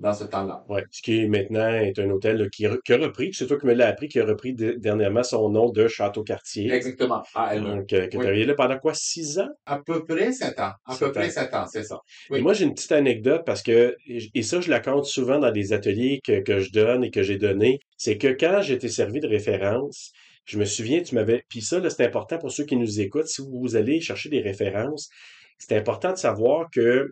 dans 0.00 0.14
ce 0.14 0.24
temps-là. 0.24 0.64
Ouais, 0.68 0.82
ce 0.90 1.02
qui 1.02 1.28
maintenant 1.28 1.68
est 1.68 1.98
un 1.98 2.10
hôtel 2.10 2.38
là, 2.38 2.48
qui, 2.48 2.66
a 2.66 2.70
repris, 2.96 3.32
c'est 3.34 3.46
toi 3.46 3.58
qui 3.58 3.66
me 3.66 3.74
l'as 3.74 3.88
appris, 3.88 4.08
qui 4.08 4.18
a 4.18 4.24
repris 4.24 4.54
de- 4.54 4.72
dernièrement 4.72 5.22
son 5.22 5.50
nom 5.50 5.70
de 5.70 5.86
Château-Cartier. 5.86 6.72
Exactement. 6.72 7.22
À 7.34 7.54
elle. 7.54 7.62
Donc, 7.62 7.92
euh, 7.92 8.06
que 8.06 8.10
tu 8.10 8.16
Oui. 8.16 8.22
travaillé 8.24 8.44
là 8.46 8.54
pendant 8.54 8.78
quoi? 8.78 8.94
Six 8.94 9.38
ans? 9.38 9.48
À 9.66 9.78
peu 9.78 10.04
près 10.06 10.32
sept 10.32 10.58
ans. 10.58 10.72
À 10.86 10.96
peu 10.96 11.12
près 11.12 11.30
sept 11.30 11.52
ans, 11.54 11.66
c'est 11.70 11.84
ça. 11.84 12.00
Et 12.30 12.34
Oui. 12.34 12.40
moi, 12.40 12.54
j'ai 12.54 12.64
une 12.64 12.74
petite 12.74 12.92
anecdote 12.92 13.42
parce 13.44 13.62
que, 13.62 13.94
et 14.08 14.42
ça, 14.42 14.60
je 14.60 14.70
la 14.70 14.80
compte 14.80 15.04
souvent 15.04 15.38
dans 15.38 15.52
des 15.52 15.72
ateliers 15.72 16.20
que, 16.24 16.40
que 16.40 16.60
je 16.60 16.72
donne 16.72 17.04
et 17.04 17.10
que 17.10 17.22
j'ai 17.22 17.36
donné, 17.36 17.80
c'est 17.98 18.16
que 18.16 18.28
quand 18.28 18.62
j'étais 18.62 18.88
servi 18.88 19.20
de 19.20 19.28
référence, 19.28 20.12
je 20.46 20.58
me 20.58 20.64
souviens, 20.64 21.02
tu 21.02 21.14
m'avais, 21.14 21.44
puis 21.48 21.60
ça, 21.60 21.78
là, 21.78 21.90
c'est 21.90 22.04
important 22.04 22.38
pour 22.38 22.50
ceux 22.50 22.64
qui 22.64 22.76
nous 22.76 23.00
écoutent, 23.00 23.28
si 23.28 23.42
vous 23.42 23.76
allez 23.76 24.00
chercher 24.00 24.30
des 24.30 24.40
références, 24.40 25.10
c'est 25.58 25.76
important 25.76 26.12
de 26.12 26.16
savoir 26.16 26.70
que 26.72 27.10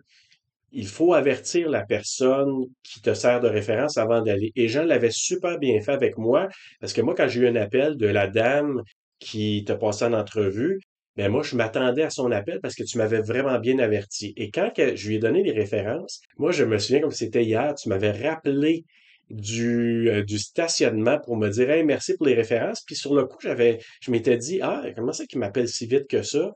il 0.71 0.87
faut 0.87 1.13
avertir 1.13 1.69
la 1.69 1.85
personne 1.85 2.65
qui 2.83 3.01
te 3.01 3.13
sert 3.13 3.39
de 3.39 3.47
référence 3.47 3.97
avant 3.97 4.21
d'aller. 4.21 4.51
Et 4.55 4.67
Jean 4.67 4.83
l'avait 4.83 5.11
super 5.11 5.57
bien 5.59 5.81
fait 5.81 5.91
avec 5.91 6.17
moi, 6.17 6.47
parce 6.79 6.93
que 6.93 7.01
moi, 7.01 7.15
quand 7.15 7.27
j'ai 7.27 7.41
eu 7.41 7.47
un 7.47 7.55
appel 7.55 7.97
de 7.97 8.07
la 8.07 8.27
dame 8.27 8.81
qui 9.19 9.63
te 9.65 9.73
passait 9.73 10.05
en 10.05 10.13
entrevue, 10.13 10.79
ben 11.15 11.29
moi, 11.29 11.43
je 11.43 11.55
m'attendais 11.55 12.03
à 12.03 12.09
son 12.09 12.31
appel 12.31 12.59
parce 12.61 12.75
que 12.75 12.83
tu 12.83 12.97
m'avais 12.97 13.21
vraiment 13.21 13.59
bien 13.59 13.79
averti. 13.79 14.33
Et 14.37 14.51
quand 14.51 14.71
je 14.77 15.07
lui 15.07 15.15
ai 15.15 15.19
donné 15.19 15.43
les 15.43 15.51
références, 15.51 16.21
moi, 16.37 16.51
je 16.51 16.63
me 16.63 16.77
souviens 16.77 17.01
comme 17.01 17.11
c'était 17.11 17.43
hier, 17.43 17.75
tu 17.75 17.89
m'avais 17.89 18.11
rappelé 18.11 18.85
du, 19.29 20.09
euh, 20.09 20.23
du 20.23 20.39
stationnement 20.39 21.19
pour 21.19 21.37
me 21.37 21.49
dire, 21.49 21.69
hey, 21.69 21.83
merci 21.83 22.15
pour 22.15 22.25
les 22.25 22.35
références. 22.35 22.81
Puis 22.85 22.95
sur 22.95 23.13
le 23.15 23.25
coup, 23.25 23.37
j'avais, 23.41 23.79
je 24.01 24.11
m'étais 24.11 24.37
dit, 24.37 24.59
ah, 24.61 24.83
comment 24.95 25.13
ça 25.13 25.25
qu'il 25.25 25.39
m'appelle 25.39 25.67
si 25.67 25.87
vite 25.87 26.07
que 26.07 26.23
ça? 26.23 26.53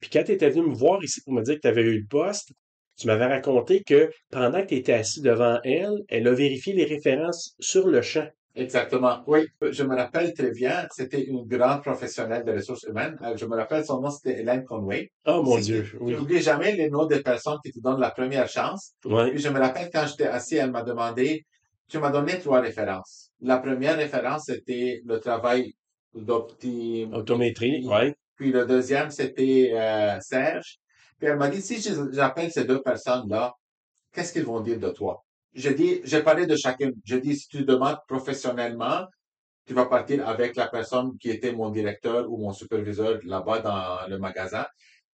Puis 0.00 0.10
quand 0.10 0.22
tu 0.24 0.32
étais 0.32 0.50
venu 0.50 0.68
me 0.68 0.74
voir 0.74 1.02
ici 1.02 1.20
pour 1.22 1.32
me 1.34 1.42
dire 1.42 1.56
que 1.56 1.60
tu 1.60 1.68
avais 1.68 1.82
eu 1.82 1.98
le 1.98 2.06
poste, 2.06 2.52
tu 2.96 3.06
m'avais 3.06 3.26
raconté 3.26 3.82
que 3.82 4.10
pendant 4.30 4.62
que 4.62 4.66
tu 4.68 4.74
étais 4.76 4.92
assis 4.94 5.20
devant 5.20 5.58
elle, 5.64 6.02
elle 6.08 6.28
a 6.28 6.32
vérifié 6.32 6.72
les 6.74 6.84
références 6.84 7.54
sur 7.58 7.88
le 7.88 8.02
champ. 8.02 8.26
Exactement. 8.56 9.24
Oui, 9.26 9.48
je 9.62 9.82
me 9.82 9.96
rappelle 9.96 10.32
très 10.32 10.52
bien, 10.52 10.86
c'était 10.92 11.24
une 11.24 11.44
grande 11.44 11.82
professionnelle 11.82 12.44
des 12.44 12.52
ressources 12.52 12.84
humaines. 12.84 13.16
Euh, 13.22 13.36
Je 13.36 13.46
me 13.46 13.56
rappelle 13.56 13.84
son 13.84 14.00
nom, 14.00 14.10
c'était 14.10 14.38
Hélène 14.40 14.64
Conway. 14.64 15.10
Oh 15.26 15.42
mon 15.42 15.58
Dieu, 15.58 15.84
oui. 16.00 16.12
n'oublies 16.14 16.40
jamais 16.40 16.72
les 16.76 16.88
noms 16.88 17.06
des 17.06 17.20
personnes 17.20 17.58
qui 17.64 17.72
te 17.72 17.80
donnent 17.80 17.98
la 18.00 18.12
première 18.12 18.48
chance. 18.48 18.92
Ouais, 19.04 19.30
Puis 19.30 19.40
je 19.40 19.48
me 19.48 19.58
rappelle 19.58 19.90
quand 19.92 20.06
j'étais 20.06 20.28
assis, 20.28 20.54
elle 20.56 20.70
m'a 20.70 20.84
demandé, 20.84 21.44
tu 21.88 21.98
m'as 21.98 22.10
donné 22.10 22.38
trois 22.38 22.60
références. 22.60 23.30
La 23.40 23.58
première 23.58 23.96
référence, 23.96 24.44
c'était 24.46 25.02
le 25.04 25.18
travail 25.18 25.74
d'opti, 26.14 27.08
autométrie, 27.12 27.84
ouais. 27.86 28.14
puis 28.36 28.52
le 28.52 28.66
deuxième, 28.66 29.10
c'était 29.10 29.72
euh, 29.74 30.20
Serge. 30.20 30.78
Elle 31.24 31.36
m'a 31.38 31.48
dit, 31.48 31.62
si 31.62 31.80
je- 31.80 32.12
j'appelle 32.12 32.50
ces 32.52 32.64
deux 32.64 32.82
personnes-là, 32.82 33.52
qu'est-ce 34.12 34.32
qu'ils 34.32 34.44
vont 34.44 34.60
dire 34.60 34.78
de 34.78 34.90
toi? 34.90 35.24
J'ai 35.54 35.74
dit, 35.74 36.00
j'ai 36.04 36.22
parlé 36.22 36.46
de 36.46 36.56
chacune. 36.56 36.94
J'ai 37.04 37.20
dit, 37.20 37.36
si 37.36 37.48
tu 37.48 37.64
demandes 37.64 37.98
professionnellement, 38.08 39.06
tu 39.66 39.74
vas 39.74 39.86
partir 39.86 40.28
avec 40.28 40.56
la 40.56 40.68
personne 40.68 41.16
qui 41.18 41.30
était 41.30 41.52
mon 41.52 41.70
directeur 41.70 42.30
ou 42.30 42.38
mon 42.38 42.52
superviseur 42.52 43.18
là-bas 43.24 43.60
dans 43.60 44.08
le 44.08 44.18
magasin. 44.18 44.66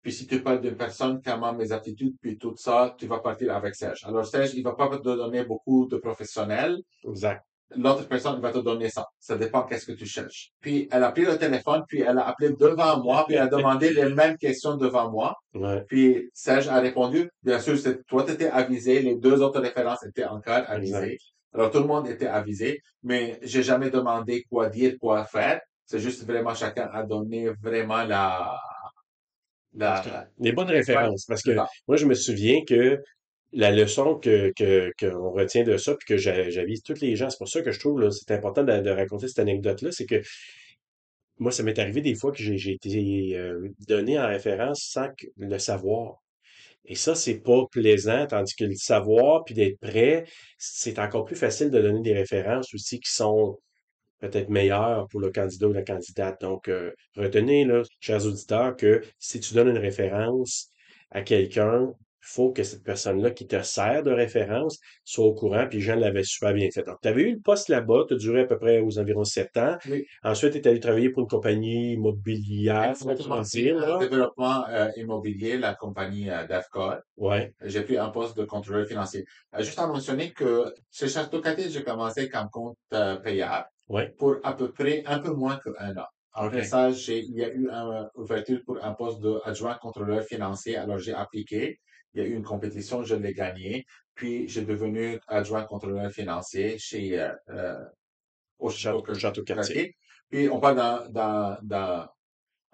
Puis 0.01 0.13
si 0.13 0.27
tu 0.27 0.41
parles 0.41 0.61
d'une 0.61 0.77
personne, 0.77 1.21
comment 1.23 1.53
mes 1.53 1.71
attitudes, 1.71 2.15
puis 2.21 2.37
tout 2.37 2.55
ça, 2.55 2.95
tu 2.97 3.05
vas 3.07 3.19
partir 3.19 3.55
avec 3.55 3.75
Serge. 3.75 4.03
Alors 4.05 4.25
Serge, 4.25 4.53
il 4.55 4.63
va 4.63 4.73
pas 4.73 4.87
te 4.97 5.03
donner 5.03 5.43
beaucoup 5.43 5.87
de 5.87 5.97
professionnels. 5.97 6.77
Exact. 7.07 7.43
L'autre 7.75 8.07
personne 8.07 8.41
va 8.41 8.51
te 8.51 8.57
donner 8.59 8.89
ça. 8.89 9.05
Ça 9.19 9.35
dépend 9.37 9.63
qu'est-ce 9.63 9.85
que 9.85 9.91
tu 9.91 10.05
cherches. 10.05 10.51
Puis 10.59 10.87
elle 10.91 11.03
a 11.03 11.11
pris 11.11 11.25
le 11.25 11.37
téléphone, 11.37 11.83
puis 11.87 12.01
elle 12.01 12.17
a 12.17 12.27
appelé 12.27 12.49
devant 12.59 13.01
moi, 13.03 13.25
puis 13.27 13.35
elle 13.35 13.43
a 13.43 13.47
demandé 13.47 13.91
les 13.91 14.13
mêmes 14.13 14.37
questions 14.37 14.75
devant 14.75 15.11
moi. 15.11 15.35
Ouais. 15.53 15.83
Puis 15.87 16.29
Serge 16.33 16.67
a 16.67 16.79
répondu, 16.79 17.29
bien 17.43 17.59
sûr, 17.59 17.75
toi 18.07 18.23
tu 18.23 18.31
étais 18.31 18.49
avisé, 18.49 19.01
les 19.01 19.15
deux 19.15 19.41
autres 19.41 19.59
références 19.59 20.03
étaient 20.03 20.25
encore 20.25 20.63
avisées. 20.67 21.17
Alors 21.53 21.71
tout 21.71 21.79
le 21.79 21.85
monde 21.85 22.07
était 22.07 22.27
avisé, 22.27 22.81
mais 23.03 23.39
j'ai 23.43 23.63
jamais 23.63 23.89
demandé 23.89 24.43
quoi 24.49 24.69
dire, 24.69 24.95
quoi 24.99 25.25
faire. 25.25 25.59
C'est 25.85 25.99
juste 25.99 26.25
vraiment 26.25 26.53
chacun 26.53 26.89
a 26.93 27.03
donné 27.03 27.49
vraiment 27.61 28.03
la 28.03 28.55
la 29.73 30.27
Les 30.39 30.51
bonnes 30.51 30.69
références. 30.69 31.25
Parce 31.25 31.43
que 31.43 31.51
moi, 31.87 31.97
je 31.97 32.05
me 32.05 32.13
souviens 32.13 32.63
que 32.67 33.01
la 33.51 33.71
leçon 33.71 34.15
que, 34.15 34.51
que, 34.55 34.91
qu'on 34.99 35.31
retient 35.31 35.63
de 35.63 35.77
ça, 35.77 35.95
puis 35.95 36.07
que 36.07 36.17
j'a- 36.17 36.49
j'avise 36.49 36.83
tous 36.83 37.01
les 37.01 37.15
gens, 37.15 37.29
c'est 37.29 37.37
pour 37.37 37.49
ça 37.49 37.61
que 37.61 37.71
je 37.71 37.79
trouve 37.79 37.99
là, 38.01 38.11
c'est 38.11 38.31
important 38.31 38.63
de, 38.63 38.89
raconter 38.89 39.27
cette 39.27 39.39
anecdote-là, 39.39 39.91
c'est 39.91 40.05
que 40.05 40.21
moi, 41.39 41.51
ça 41.51 41.63
m'est 41.63 41.79
arrivé 41.79 42.01
des 42.01 42.15
fois 42.15 42.31
que 42.31 42.43
j'ai, 42.43 42.71
été 42.73 43.37
euh, 43.37 43.69
donné 43.87 44.19
en 44.19 44.27
référence 44.27 44.81
sans 44.83 45.07
le 45.37 45.57
savoir. 45.57 46.21
Et 46.85 46.95
ça, 46.95 47.15
c'est 47.15 47.39
pas 47.39 47.65
plaisant, 47.71 48.25
tandis 48.27 48.55
que 48.55 48.65
le 48.65 48.75
savoir 48.75 49.43
puis 49.45 49.53
d'être 49.55 49.79
prêt, 49.79 50.25
c'est 50.57 50.99
encore 50.99 51.25
plus 51.25 51.35
facile 51.35 51.69
de 51.71 51.81
donner 51.81 52.01
des 52.01 52.13
références 52.13 52.73
aussi 52.73 52.99
qui 52.99 53.11
sont 53.11 53.57
peut-être 54.19 54.49
meilleures 54.49 55.07
pour 55.09 55.19
le 55.21 55.31
candidat 55.31 55.67
ou 55.67 55.73
la 55.73 55.83
candidate. 55.83 56.41
Donc, 56.41 56.67
euh, 56.67 56.91
retenez, 57.15 57.65
là, 57.65 57.83
chers 58.01 58.25
auditeurs, 58.25 58.75
que 58.75 59.01
si 59.17 59.39
tu 59.39 59.53
donnes 59.53 59.69
une 59.69 59.77
référence 59.77 60.71
à 61.11 61.21
quelqu'un, 61.21 61.93
faut 62.29 62.51
que 62.51 62.63
cette 62.63 62.83
personne-là 62.83 63.31
qui 63.31 63.47
te 63.47 63.61
sert 63.61 64.03
de 64.03 64.11
référence 64.11 64.79
soit 65.03 65.25
au 65.25 65.33
courant, 65.33 65.65
puis 65.69 65.81
Jean 65.81 65.95
l'avait 65.95 66.23
super 66.23 66.53
bien 66.53 66.69
fait. 66.71 66.83
Donc, 66.83 66.97
tu 67.01 67.07
avais 67.07 67.23
eu 67.23 67.33
le 67.33 67.39
poste 67.39 67.69
là-bas, 67.69 68.05
tu 68.07 68.13
as 68.13 68.17
duré 68.17 68.41
à 68.41 68.45
peu 68.45 68.57
près 68.57 68.79
aux 68.79 68.99
environs 68.99 69.23
sept 69.23 69.55
ans. 69.57 69.77
Oui. 69.89 70.05
Ensuite, 70.23 70.53
tu 70.53 70.59
es 70.59 70.67
allé 70.67 70.79
travailler 70.79 71.09
pour 71.09 71.23
une 71.23 71.27
compagnie 71.27 71.93
immobilière, 71.93 72.91
Exactement. 72.91 73.41
dire, 73.41 73.75
là. 73.75 73.97
développement 73.99 74.67
euh, 74.69 74.89
immobilier, 74.95 75.57
la 75.57 75.75
compagnie 75.75 76.29
euh, 76.29 76.45
DAFCOR. 76.45 76.97
Ouais, 77.17 77.53
J'ai 77.63 77.81
pris 77.81 77.97
un 77.97 78.09
poste 78.09 78.37
de 78.37 78.45
contrôleur 78.45 78.87
financier. 78.87 79.25
Euh, 79.55 79.63
juste 79.63 79.79
à 79.79 79.87
mentionner 79.87 80.31
que 80.31 80.73
chez 80.91 81.07
Château 81.07 81.41
Caté, 81.41 81.69
j'ai 81.69 81.83
commencé 81.83 82.29
comme 82.29 82.49
compte 82.49 82.77
euh, 82.93 83.15
payable 83.17 83.67
ouais, 83.89 84.13
pour 84.17 84.37
à 84.43 84.55
peu 84.55 84.71
près 84.71 85.03
un 85.05 85.19
peu 85.19 85.31
moins 85.31 85.57
qu'un 85.57 85.97
an. 85.97 86.05
Après 86.41 86.59
Ok. 86.59 86.65
ça, 86.73 86.81
j'ai, 86.91 87.19
il 87.19 87.35
y 87.35 87.43
a 87.43 87.49
eu 87.49 87.65
une 87.67 88.09
ouverture 88.15 88.59
pour 88.65 88.77
un 88.89 88.93
poste 88.93 89.19
d'adjoint 89.21 89.75
contrôleur 89.85 90.23
financier. 90.23 90.77
Alors, 90.77 90.97
j'ai 91.05 91.13
appliqué. 91.13 91.79
Il 92.13 92.21
y 92.21 92.25
a 92.25 92.27
eu 92.29 92.33
une 92.33 92.43
compétition, 92.53 93.03
je 93.03 93.15
l'ai 93.15 93.33
gagné. 93.33 93.85
Puis, 94.15 94.47
j'ai 94.47 94.63
devenu 94.63 95.19
adjoint 95.27 95.63
contrôleur 95.63 96.09
financier 96.11 96.77
chez, 96.77 97.19
euh, 97.19 97.33
euh, 97.49 97.83
au 98.57 98.69
Château- 98.69 99.13
Château, 99.13 99.43
Cartier. 99.43 99.95
Puis, 100.29 100.47
on 100.49 100.59
parle 100.59 100.77
dans 101.11 102.05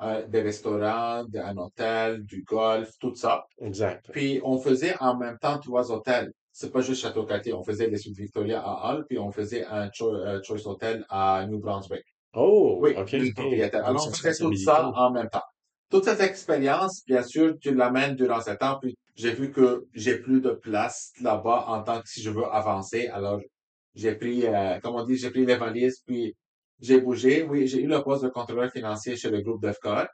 euh, 0.02 0.28
des 0.28 0.42
restaurants, 0.42 1.24
un 1.52 1.58
hôtel, 1.58 2.24
du 2.24 2.44
golf, 2.44 2.90
tout 3.00 3.16
ça. 3.16 3.46
exact. 3.60 4.12
Puis 4.12 4.42
on 4.44 4.58
faisait 4.60 4.96
en 5.00 5.16
même 5.18 5.38
temps 5.40 5.58
trois 5.60 5.90
hôtels. 5.92 6.32
C'est 6.52 6.72
pas 6.72 6.82
juste 6.82 7.02
Château 7.02 7.26
Cartier. 7.26 7.54
On 7.54 7.64
faisait 7.64 7.88
les 7.88 7.98
Suites 7.98 8.18
Victoria 8.18 8.62
à 8.62 8.74
Hull, 8.94 9.06
puis 9.08 9.18
on 9.20 9.32
faisait 9.32 9.66
un 9.66 9.90
Cho- 9.94 10.14
euh, 10.14 10.42
Choice 10.44 10.66
Hotel 10.68 11.06
à 11.10 11.46
New 11.50 11.60
Brunswick. 11.60 12.04
Oh, 12.36 12.80
Oui, 12.82 12.94
ok, 12.98 13.12
deux 13.12 13.28
ok. 13.30 13.34
propriétaires. 13.36 13.82
Bonne 13.86 13.90
Alors 13.90 14.08
on 14.08 14.12
faisait 14.12 14.36
tout 14.38 14.50
responsabilité. 14.50 14.64
ça 14.66 14.88
en 14.94 15.12
même 15.12 15.30
temps. 15.30 15.44
Toute 15.90 16.06
cette 16.06 16.20
expérience, 16.22 17.04
bien 17.08 17.24
sûr, 17.24 17.56
tu 17.62 17.74
l'amènes 17.74 18.16
durant 18.16 18.42
ce 18.42 18.52
temps, 18.52 18.78
puis 18.82 18.98
j'ai 19.16 19.32
vu 19.34 19.52
que 19.52 19.86
j'ai 19.94 20.18
plus 20.20 20.42
de 20.42 20.52
place 20.52 21.12
là-bas 21.22 21.66
en 21.68 21.84
tant 21.84 22.02
que 22.02 22.08
si 22.10 22.22
je 22.22 22.30
veux 22.32 22.46
avancer. 22.46 23.08
Alors 23.08 23.40
j'ai 23.94 24.16
pris, 24.16 24.46
euh, 24.46 24.80
comme 24.82 24.96
on 24.96 25.04
dit, 25.06 25.16
j'ai 25.18 25.30
pris 25.32 25.46
les 25.46 25.56
valises, 25.56 26.02
puis 26.06 26.36
j'ai 26.82 27.00
bougé. 27.00 27.44
Oui, 27.44 27.68
j'ai 27.68 27.82
eu 27.82 27.88
le 27.88 28.02
poste 28.04 28.24
de 28.24 28.30
contrôleur 28.30 28.70
financier 28.72 29.16
chez 29.16 29.30
le 29.30 29.42
groupe 29.42 29.62
DEFCOR. 29.62 30.06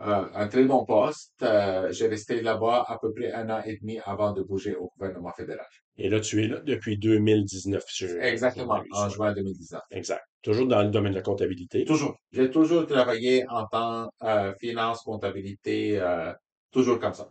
Euh, 0.00 0.24
un 0.34 0.48
très 0.48 0.64
bon 0.64 0.84
poste. 0.84 1.34
Euh, 1.42 1.90
j'ai 1.92 2.08
resté 2.08 2.40
là-bas 2.42 2.84
à 2.88 2.98
peu 3.00 3.12
près 3.12 3.32
un 3.32 3.48
an 3.48 3.62
et 3.64 3.76
demi 3.78 3.98
avant 4.04 4.32
de 4.32 4.42
bouger 4.42 4.74
au 4.74 4.90
gouvernement 4.96 5.32
fédéral. 5.32 5.66
Et 5.96 6.08
là, 6.08 6.18
tu 6.18 6.42
es 6.42 6.48
là 6.48 6.60
depuis 6.60 6.98
2019. 6.98 7.84
si 7.88 8.08
je- 8.08 8.16
Exactement, 8.18 8.82
en 8.92 9.08
juin 9.08 9.32
2019. 9.32 9.82
Exact. 9.92 10.22
Toujours 10.42 10.66
dans 10.66 10.82
le 10.82 10.90
domaine 10.90 11.12
de 11.12 11.16
la 11.18 11.22
comptabilité. 11.22 11.84
Toujours. 11.84 12.16
J'ai 12.32 12.50
toujours 12.50 12.86
travaillé 12.86 13.44
en 13.48 13.66
temps 13.66 14.10
euh, 14.24 14.52
finance, 14.60 15.02
comptabilité, 15.02 16.00
euh, 16.00 16.32
toujours 16.72 16.98
comme 16.98 17.14
ça. 17.14 17.30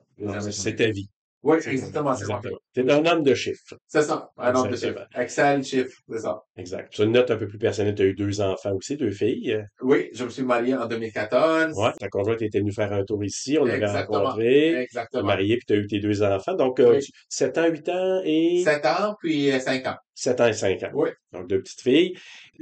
C'est 0.52 0.76
ta 0.78 0.90
vie. 0.90 1.10
Oui, 1.44 1.58
exactement, 1.58 2.16
c'est 2.16 2.26
ça. 2.26 2.40
T'es 2.74 2.90
un 2.90 3.06
homme 3.06 3.22
de 3.24 3.34
chiffres. 3.36 3.76
C'est 3.86 4.02
ça, 4.04 4.30
un 4.38 4.52
nombre 4.54 4.70
de 4.70 4.78
chiffres. 4.78 5.06
Excel, 5.16 5.64
chiffres, 5.64 5.98
c'est 6.10 6.20
ça. 6.20 6.42
Exact. 6.58 6.94
Sur 6.94 7.04
une 7.04 7.12
note 7.12 7.30
un 7.32 7.36
peu 7.36 7.48
plus 7.48 7.58
personnelle, 7.58 7.96
tu 7.96 8.02
as 8.02 8.06
eu 8.06 8.14
deux 8.14 8.40
enfants 8.40 8.72
aussi, 8.74 8.96
deux 8.96 9.12
filles. 9.12 9.62
Oui, 9.82 10.10
je 10.14 10.24
me 10.24 10.30
suis 10.30 10.44
marié 10.44 10.74
en 10.76 10.88
2014. 10.88 11.78
Ouais. 11.78 11.92
Ta 12.00 12.08
conjointe 12.08 12.42
était 12.42 12.60
venue 12.60 12.72
faire 12.72 12.94
un 12.94 13.04
tour 13.04 13.24
ici. 13.26 13.58
On 13.60 13.66
l'avait 13.66 13.84
Exactement. 13.84 14.20
rencontré. 14.24 14.72
Tu 14.72 14.82
Exactement. 14.84 15.24
marié, 15.24 15.58
puis 15.58 15.66
tu 15.68 15.74
as 15.74 15.76
eu 15.78 15.88
tes 15.88 16.00
deux 16.00 16.24
enfants. 16.24 16.54
Donc, 16.56 16.80
euh, 16.80 16.92
Oui. 16.96 17.00
tu- 17.04 17.12
7 17.28 17.58
ans, 17.58 17.68
8 17.68 17.90
ans 17.90 18.22
et 18.24 18.62
Sept 18.64 18.86
ans, 18.86 19.16
puis 19.20 19.52
euh, 19.52 19.60
cinq 19.60 19.86
ans. 19.86 19.96
7 20.16 20.40
ans 20.40 20.48
et 20.48 20.54
5 20.54 20.82
ans. 20.84 20.92
Oui. 20.94 21.10
Donc, 21.34 21.50
deux 21.50 21.62
petites 21.62 21.82
filles. 21.82 22.14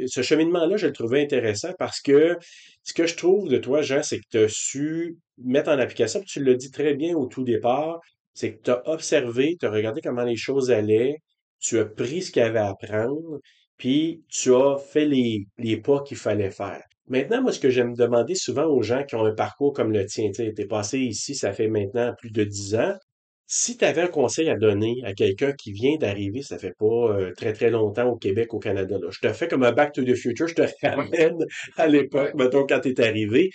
Ce 0.08 0.22
cheminement-là, 0.24 0.78
je 0.78 0.88
le 0.88 0.94
trouvais 0.94 1.22
intéressant 1.22 1.74
parce 1.78 2.02
que 2.02 2.36
ce 2.84 2.94
que 2.94 3.06
je 3.06 3.16
trouve 3.16 3.48
de 3.48 3.58
toi, 3.58 3.84
Jean, 3.84 4.02
c'est 4.02 4.18
que 4.18 4.26
tu 4.32 4.38
as 4.40 4.48
su 4.50 5.18
mettre 5.38 5.70
en 5.70 5.78
application, 5.78 6.20
puis 6.22 6.30
tu 6.30 6.44
l'as 6.44 6.56
dit 6.56 6.72
très 6.72 6.96
bien 6.96 7.16
au 7.16 7.28
tout 7.28 7.44
départ, 7.44 8.00
c'est 8.34 8.56
que 8.56 8.62
tu 8.64 8.72
as 8.72 8.82
observé, 8.88 9.58
tu 9.60 9.66
as 9.66 9.72
regardé 9.72 10.02
comment 10.02 10.24
les 10.24 10.36
choses 10.36 10.72
allaient, 10.72 11.16
tu 11.60 11.80
as 11.80 11.86
pris 11.86 12.22
ce 12.22 12.32
qu'il 12.32 12.42
y 12.42 12.46
avait 12.46 12.60
à 12.60 12.74
prendre, 12.76 13.40
puis 13.78 14.24
tu 14.30 14.54
as 14.54 14.78
fait 14.78 15.06
les, 15.06 15.46
les 15.58 15.78
pas 15.78 16.02
qu'il 16.04 16.18
fallait 16.18 16.52
faire. 16.52 16.82
Maintenant, 17.08 17.42
moi, 17.42 17.52
ce 17.52 17.60
que 17.60 17.70
j'aime 17.70 17.94
demander 17.94 18.36
souvent 18.36 18.66
aux 18.66 18.82
gens 18.84 19.04
qui 19.04 19.16
ont 19.16 19.26
un 19.26 19.34
parcours 19.34 19.74
comme 19.74 19.92
le 19.92 20.06
tien, 20.06 20.32
tu 20.32 20.54
t'es 20.54 20.66
passé 20.66 21.00
ici, 21.00 21.36
ça 21.36 21.52
fait 21.52 21.68
maintenant 21.68 22.14
plus 22.20 22.32
de 22.32 22.44
10 22.44 22.76
ans, 22.76 22.96
si 23.54 23.76
tu 23.76 23.84
avais 23.84 24.04
un 24.04 24.08
conseil 24.08 24.50
à 24.50 24.56
donner 24.56 25.02
à 25.04 25.14
quelqu'un 25.14 25.52
qui 25.52 25.74
vient 25.74 25.98
d'arriver, 25.98 26.42
ça 26.42 26.58
fait 26.58 26.74
pas 26.80 26.86
euh, 26.86 27.34
très 27.36 27.52
très 27.52 27.70
longtemps 27.70 28.08
au 28.08 28.16
Québec, 28.16 28.54
au 28.54 28.60
Canada, 28.60 28.98
là. 28.98 29.10
je 29.12 29.20
te 29.20 29.34
fais 29.34 29.50
comme 29.50 29.64
un 29.64 29.74
Back 29.74 29.92
to 29.92 30.06
the 30.06 30.16
Future, 30.16 30.48
je 30.48 30.56
te 30.56 30.62
ramène 30.88 31.46
à 31.76 31.86
l'époque, 31.88 32.34
mettons, 32.36 32.66
quand 32.66 32.80
tu 32.80 32.92
es 32.92 33.02
arrivé. 33.02 33.50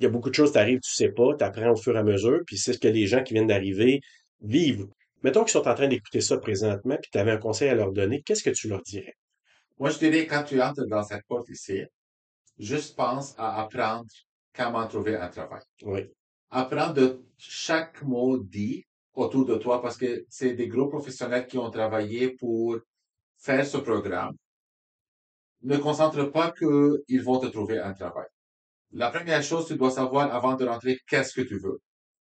Il 0.00 0.04
y 0.04 0.06
a 0.06 0.10
beaucoup 0.10 0.30
de 0.30 0.34
choses 0.34 0.48
qui 0.48 0.54
t'arrivent, 0.54 0.80
tu 0.80 0.92
sais 0.92 1.10
pas, 1.10 1.36
tu 1.36 1.44
apprends 1.44 1.70
au 1.70 1.76
fur 1.76 1.94
et 1.94 1.98
à 1.98 2.02
mesure, 2.02 2.40
puis 2.46 2.56
c'est 2.56 2.72
ce 2.72 2.78
que 2.78 2.88
les 2.88 3.06
gens 3.06 3.22
qui 3.22 3.34
viennent 3.34 3.46
d'arriver 3.46 4.00
vivent. 4.40 4.86
Mettons 5.22 5.44
qu'ils 5.44 5.52
sont 5.52 5.68
en 5.68 5.74
train 5.74 5.88
d'écouter 5.88 6.22
ça 6.22 6.38
présentement, 6.38 6.96
puis 7.00 7.10
tu 7.12 7.18
avais 7.18 7.32
un 7.32 7.38
conseil 7.38 7.68
à 7.68 7.74
leur 7.74 7.92
donner, 7.92 8.22
qu'est-ce 8.22 8.42
que 8.42 8.50
tu 8.50 8.68
leur 8.68 8.80
dirais? 8.80 9.14
Moi, 9.78 9.90
je 9.90 9.98
dirais, 9.98 10.26
quand 10.26 10.42
tu 10.42 10.60
entres 10.60 10.86
dans 10.86 11.02
cette 11.02 11.24
porte 11.26 11.50
ici, 11.50 11.82
juste 12.58 12.96
pense 12.96 13.34
à 13.36 13.60
apprendre 13.60 14.06
comment 14.54 14.86
trouver 14.86 15.16
un 15.16 15.28
travail. 15.28 15.62
Oui, 15.82 16.06
Apprends 16.50 16.92
de 16.92 17.22
chaque 17.38 18.02
mot 18.02 18.36
dit 18.38 18.84
autour 19.14 19.44
de 19.44 19.56
toi 19.56 19.80
parce 19.80 19.96
que 19.96 20.24
c'est 20.28 20.54
des 20.54 20.66
gros 20.66 20.88
professionnels 20.88 21.46
qui 21.46 21.58
ont 21.58 21.70
travaillé 21.70 22.30
pour 22.30 22.76
faire 23.36 23.64
ce 23.64 23.76
programme. 23.76 24.34
Ne 25.62 25.76
concentre 25.76 26.24
pas 26.32 26.50
qu'ils 26.50 27.22
vont 27.22 27.38
te 27.38 27.46
trouver 27.46 27.78
un 27.78 27.92
travail. 27.92 28.26
La 28.92 29.10
première 29.10 29.42
chose, 29.42 29.66
tu 29.66 29.76
dois 29.76 29.90
savoir 29.90 30.34
avant 30.34 30.54
de 30.54 30.66
rentrer 30.66 30.98
qu'est-ce 31.08 31.34
que 31.34 31.42
tu 31.42 31.58
veux 31.58 31.80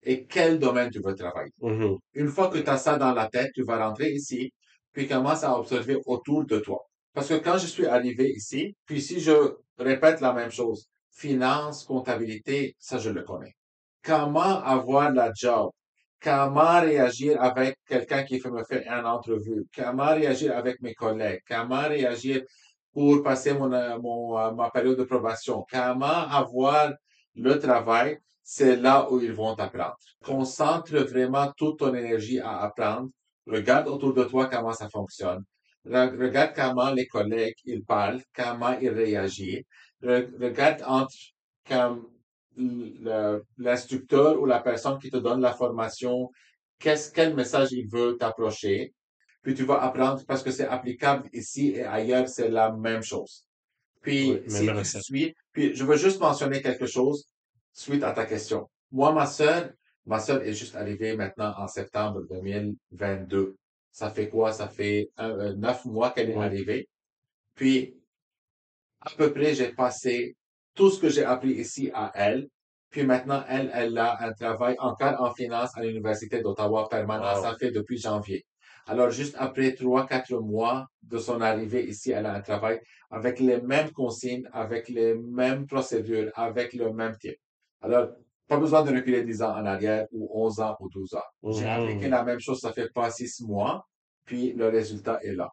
et 0.03 0.27
quel 0.27 0.59
domaine 0.59 0.91
tu 0.91 1.01
veux 1.01 1.15
travailler. 1.15 1.53
Mhm. 1.61 1.99
Une 2.15 2.29
fois 2.29 2.49
que 2.49 2.59
tu 2.59 2.69
as 2.69 2.79
ça 2.79 2.97
dans 2.97 3.13
la 3.13 3.29
tête, 3.29 3.51
tu 3.55 3.63
vas 3.63 3.87
rentrer 3.87 4.11
ici, 4.11 4.53
puis 4.93 5.07
commence 5.07 5.45
à 5.45 5.57
observer 5.59 5.99
autour 6.07 6.45
de 6.47 6.59
toi. 6.59 6.81
Parce 7.13 7.29
que 7.29 7.35
quand 7.35 7.59
je 7.59 7.67
suis 7.67 7.87
arrivé 7.87 8.31
ici, 8.31 8.75
puis 8.87 9.01
si 9.03 9.21
je 9.21 9.57
répète 9.79 10.21
la 10.21 10.33
même 10.33 10.51
chose, 10.51 10.89
finance, 11.11 11.85
comptabilité, 11.85 12.75
ça 12.79 12.99
je 12.99 13.11
le 13.11 13.23
connais. 13.23 13.55
Comment 14.03 14.63
avoir 14.63 15.13
la 15.13 15.31
job? 15.35 15.71
Comment 16.23 16.81
réagir 16.81 17.41
avec 17.43 17.77
quelqu'un 17.87 18.25
qui 18.25 18.41
fait 18.41 18.51
me 18.51 18.63
faire 18.65 18.83
une 18.87 19.07
entrevue? 19.07 19.65
Comment 19.75 20.15
réagir 20.15 20.57
avec 20.57 20.81
mes 20.83 20.95
collègues? 20.95 21.41
Comment 21.49 21.89
réagir 21.89 22.43
pour 22.93 23.23
passer 23.23 23.55
mon, 23.55 23.73
euh, 23.73 23.99
mon, 23.99 24.39
euh, 24.39 24.53
ma 24.53 24.71
période 24.71 24.99
de 24.99 25.05
probation? 25.05 25.65
Comment 25.71 26.07
avoir 26.29 26.93
le 27.35 27.59
travail? 27.59 28.19
C'est 28.43 28.77
là 28.77 29.11
où 29.11 29.21
ils 29.21 29.33
vont 29.33 29.55
apprendre. 29.55 29.97
Concentre 30.25 30.97
vraiment 30.99 31.53
toute 31.57 31.79
ton 31.79 31.95
énergie 31.95 32.41
à 32.41 32.61
apprendre. 32.63 33.11
Regarde 33.47 33.89
autour 33.89 34.13
de 34.15 34.25
toi 34.25 34.47
comment 34.49 34.73
ça 34.73 34.89
fonctionne. 34.89 35.45
Re- 35.87 36.17
Regarde 36.21 36.53
comment 36.55 36.91
les 36.91 37.07
collègues, 37.07 37.55
ils 37.65 37.85
parlent, 37.85 38.21
comment 38.35 38.77
ils 38.81 38.91
réagissent. 38.91 39.65
Re- 40.03 40.31
Regarde 40.43 40.83
entre 40.87 41.15
comme 41.69 42.07
l'instructeur 43.59 44.41
ou 44.41 44.47
la 44.47 44.61
personne 44.61 44.99
qui 44.99 45.11
te 45.11 45.17
donne 45.17 45.41
la 45.41 45.53
formation, 45.53 46.31
qu'est-ce, 46.79 47.13
quel 47.13 47.35
message 47.35 47.73
il 47.73 47.89
veut 47.89 48.17
t'approcher? 48.19 48.93
Puis 49.43 49.55
tu 49.55 49.65
vas 49.65 49.83
apprendre 49.83 50.25
parce 50.27 50.43
que 50.43 50.51
c'est 50.51 50.67
applicable 50.67 51.29
ici 51.33 51.71
et 51.71 51.85
ailleurs, 51.85 52.29
c'est 52.29 52.49
la 52.49 52.73
même 52.73 53.03
chose. 53.03 53.47
Puis 54.03 54.33
Oui, 54.33 54.43
si 54.47 54.67
tu 54.67 55.03
suis, 55.03 55.35
puis 55.53 55.75
je 55.75 55.85
veux 55.85 55.97
juste 55.97 56.21
mentionner 56.21 56.63
quelque 56.63 56.87
chose 56.87 57.27
suite 57.73 58.03
à 58.03 58.13
ta 58.13 58.27
question. 58.27 58.69
Moi, 58.93 59.13
ma 59.13 59.27
sœur, 59.27 59.71
ma 60.07 60.19
sœur 60.19 60.43
est 60.43 60.53
juste 60.55 60.75
arrivée 60.75 61.17
maintenant 61.17 61.55
en 61.57 61.69
septembre 61.69 62.23
2022. 62.29 63.57
Ça 63.93 64.11
fait 64.11 64.29
quoi? 64.29 64.53
Ça 64.53 64.69
fait 64.69 65.11
euh, 65.19 65.55
neuf 65.55 65.85
mois 65.85 66.11
qu'elle 66.11 66.31
est 66.31 66.37
arrivée. 66.37 66.89
Puis, 67.55 67.95
à 69.01 69.11
peu 69.11 69.33
près, 69.33 69.55
j'ai 69.55 69.73
passé 69.73 70.37
tout 70.75 70.91
ce 70.91 71.01
que 71.01 71.09
j'ai 71.09 71.25
appris 71.25 71.53
ici 71.53 71.91
à 71.93 72.13
elle. 72.15 72.49
Puis 72.91 73.05
maintenant, 73.05 73.45
elle, 73.49 73.71
elle 73.73 73.97
a 73.99 74.21
un 74.23 74.33
travail 74.33 74.75
encore 74.79 75.21
en 75.21 75.33
finance 75.33 75.71
à 75.77 75.83
l'Université 75.83 76.43
d'Ottawa 76.43 76.89
permanent. 76.89 77.37
Wow. 77.37 77.43
Ça 77.43 77.55
fait 77.59 77.71
depuis 77.71 77.99
janvier. 77.99 78.45
Alors, 78.87 79.11
juste 79.11 79.37
après 79.39 79.75
trois, 79.75 80.07
quatre 80.07 80.35
mois 80.41 80.87
de 81.03 81.19
son 81.19 81.41
arrivée 81.41 81.89
ici, 81.89 82.11
elle 82.11 82.27
a 82.27 82.35
un 82.35 82.41
travail 82.41 82.81
avec 83.11 83.39
les 83.39 83.61
mêmes 83.61 83.93
consignes, 83.93 84.49
avec 84.53 84.89
les 84.89 85.15
mêmes 85.15 85.67
procédures, 85.67 86.33
avec 86.35 86.73
le 86.73 86.93
même 86.93 87.17
type. 87.17 87.39
Alors, 87.81 88.09
pas 88.49 88.57
besoin 88.57 88.83
de 88.83 88.93
reculer 88.93 89.23
10 89.23 89.43
ans 89.43 89.57
en 89.57 89.65
arrière 89.65 90.07
ou 90.11 90.29
11 90.45 90.61
ans 90.61 90.77
ou 90.81 90.89
12 90.89 91.15
ans. 91.15 91.53
J'ai 91.53 91.69
appliqué 91.69 92.09
la 92.09 92.25
même 92.25 92.41
chose, 92.41 92.59
ça 92.59 92.73
fait 92.73 92.91
pas 92.93 93.11
six 93.11 93.41
mois, 93.45 93.87
puis 94.25 94.53
le 94.55 94.69
résultat 94.69 95.21
est 95.23 95.35
là. 95.35 95.49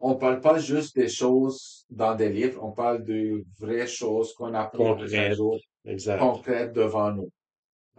On 0.00 0.14
parle 0.16 0.40
pas 0.40 0.58
juste 0.58 0.96
des 0.96 1.08
choses 1.08 1.84
dans 1.90 2.14
des 2.14 2.30
livres, 2.30 2.58
on 2.62 2.72
parle 2.72 3.04
de 3.04 3.44
vraies 3.58 3.86
choses 3.86 4.32
qu'on 4.34 4.54
apprend 4.54 4.94
tous 4.96 5.04
les 5.04 5.36
Concrètes. 5.36 5.60
Exact. 5.84 6.72
devant 6.74 7.12
nous. 7.12 7.30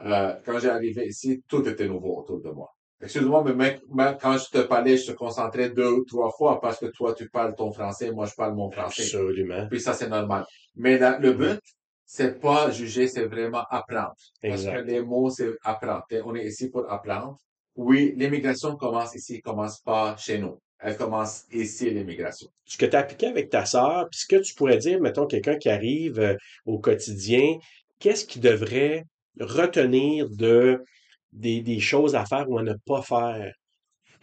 Euh, 0.04 0.34
quand 0.46 0.58
j'ai 0.60 0.70
arrivé 0.70 1.08
ici, 1.08 1.44
tout 1.48 1.68
était 1.68 1.88
nouveau 1.88 2.18
autour 2.20 2.42
de 2.42 2.50
moi. 2.50 2.70
Excuse-moi, 3.04 3.44
mais 3.56 3.80
quand 4.22 4.38
je 4.38 4.50
te 4.50 4.62
parlais, 4.64 4.98
je 4.98 5.12
te 5.12 5.16
concentrais 5.18 5.70
deux 5.72 5.90
ou 5.92 6.04
trois 6.06 6.32
fois 6.32 6.60
parce 6.60 6.80
que 6.80 6.86
toi, 6.88 7.14
tu 7.14 7.30
parles 7.30 7.56
ton 7.56 7.72
français, 7.72 8.12
moi, 8.12 8.26
je 8.26 8.34
parle 8.36 8.56
mon 8.56 8.70
français. 8.70 9.04
Absolument. 9.04 9.68
Puis 9.70 9.82
ça, 9.82 9.94
c'est 9.94 10.10
normal. 10.10 10.46
Mais 10.76 10.98
la- 11.00 11.18
le 11.20 11.34
but, 11.34 11.60
c'est 12.06 12.40
pas 12.40 12.70
juger, 12.72 13.08
c'est 13.08 13.26
vraiment 13.26 13.64
apprendre. 13.70 14.14
Parce 14.42 14.64
que 14.64 14.68
Exact. 14.70 14.86
les 14.88 15.02
mots, 15.02 15.30
c'est 15.30 15.50
apprendre. 15.64 16.04
On 16.26 16.36
est 16.36 16.46
ici 16.46 16.70
pour 16.70 16.92
apprendre. 16.92 17.38
Oui, 17.76 18.14
l'immigration 18.18 18.76
commence 18.76 19.16
ici, 19.16 19.42
commence 19.42 19.80
pas 19.80 20.16
chez 20.18 20.38
nous. 20.38 20.60
Elle 20.84 20.98
commence 20.98 21.46
ici, 21.52 21.90
l'immigration. 21.92 22.50
Ce 22.66 22.78
que 22.78 22.86
tu 22.88 22.96
as 22.96 23.00
appliqué 23.00 23.28
avec 23.28 23.50
ta 23.50 23.66
sœur, 23.66 24.08
puis 24.10 24.20
ce 24.20 24.26
que 24.26 24.42
tu 24.42 24.54
pourrais 24.56 24.78
dire, 24.78 25.00
mettons, 25.00 25.28
quelqu'un 25.28 25.58
qui 25.58 25.70
arrive 25.70 26.20
euh, 26.20 26.36
au 26.66 26.80
quotidien, 26.80 27.58
qu'est-ce 28.00 28.26
qu'il 28.26 28.42
devrait 28.42 29.06
retenir 29.40 30.28
de 30.30 30.84
des, 31.32 31.62
des 31.62 31.80
choses 31.80 32.16
à 32.16 32.26
faire 32.26 32.50
ou 32.50 32.58
à 32.58 32.64
ne 32.64 32.74
pas 32.86 33.02
faire 33.02 33.54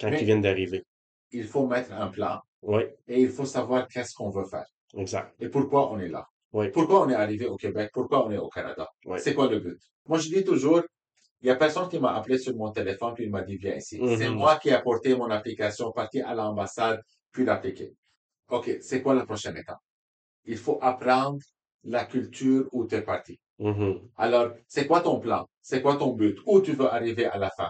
quand 0.01 0.11
Mais- 0.11 0.21
ils 0.21 0.27
viennent 0.27 0.43
d'arriver? 0.43 0.85
Il 1.31 1.45
faut 1.47 1.67
mettre 1.67 1.93
un 1.93 2.09
plan 2.09 2.41
Oui, 2.63 2.83
et 3.07 3.21
il 3.23 3.31
faut 3.31 3.45
savoir 3.45 3.87
qu'est-ce 3.89 4.15
qu'on 4.15 4.31
veut 4.31 4.45
faire 4.47 4.67
exact. 4.97 5.35
et 5.41 5.49
pourquoi 5.49 5.93
on 5.93 5.99
est 6.01 6.09
là. 6.09 6.25
Oui. 6.53 6.71
Pourquoi 6.71 7.05
on 7.05 7.11
est 7.11 7.15
arrivé 7.15 7.47
au 7.47 7.57
Québec? 7.57 7.91
Pourquoi 7.93 8.27
on 8.27 8.31
est 8.31 8.39
au 8.39 8.49
Canada? 8.49 8.89
Oui. 9.05 9.19
C'est 9.21 9.35
quoi 9.35 9.49
le 9.49 9.61
but? 9.61 9.79
Moi, 10.07 10.19
je 10.19 10.29
dis 10.31 10.43
toujours, 10.45 10.83
il 11.41 11.47
y 11.49 11.51
a 11.51 11.57
personne 11.57 11.89
qui 11.89 11.99
m'a 11.99 12.15
appelé 12.17 12.39
sur 12.39 12.55
mon 12.57 12.71
téléphone 12.71 13.15
puis 13.15 13.25
il 13.25 13.31
m'a 13.31 13.43
dit, 13.43 13.57
viens 13.57 13.77
ici. 13.77 14.01
Mhm. 14.01 14.17
C'est 14.17 14.31
moi 14.31 14.57
qui 14.57 14.71
ai 14.71 14.73
apporté 14.73 15.15
mon 15.17 15.31
application, 15.31 15.93
parti 15.93 16.21
à 16.21 16.35
l'ambassade, 16.35 17.01
puis 17.33 17.45
l'appliquer. 17.45 17.95
OK, 18.51 18.79
c'est 18.81 19.03
quoi 19.03 19.15
la 19.15 19.25
prochaine 19.25 19.57
étape? 19.57 19.79
Il 20.45 20.57
faut 20.57 20.79
apprendre 20.81 21.39
la 21.85 22.05
culture 22.07 22.69
où 22.73 22.87
tu 22.87 22.95
es 22.97 23.03
parti. 23.03 23.39
Mhm. 23.59 24.01
Alors, 24.17 24.53
c'est 24.67 24.87
quoi 24.87 25.01
ton 25.01 25.21
plan? 25.21 25.47
C'est 25.63 25.83
quoi 25.83 25.97
ton 25.97 26.13
but? 26.13 26.39
Où 26.47 26.61
tu 26.61 26.73
veux 26.73 26.87
arriver 26.87 27.27
à 27.27 27.39
la 27.39 27.51
fin? 27.51 27.69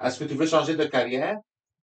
Est-ce 0.00 0.20
que 0.20 0.24
tu 0.24 0.34
veux 0.34 0.46
changer 0.46 0.76
de 0.76 0.84
carrière? 0.84 1.36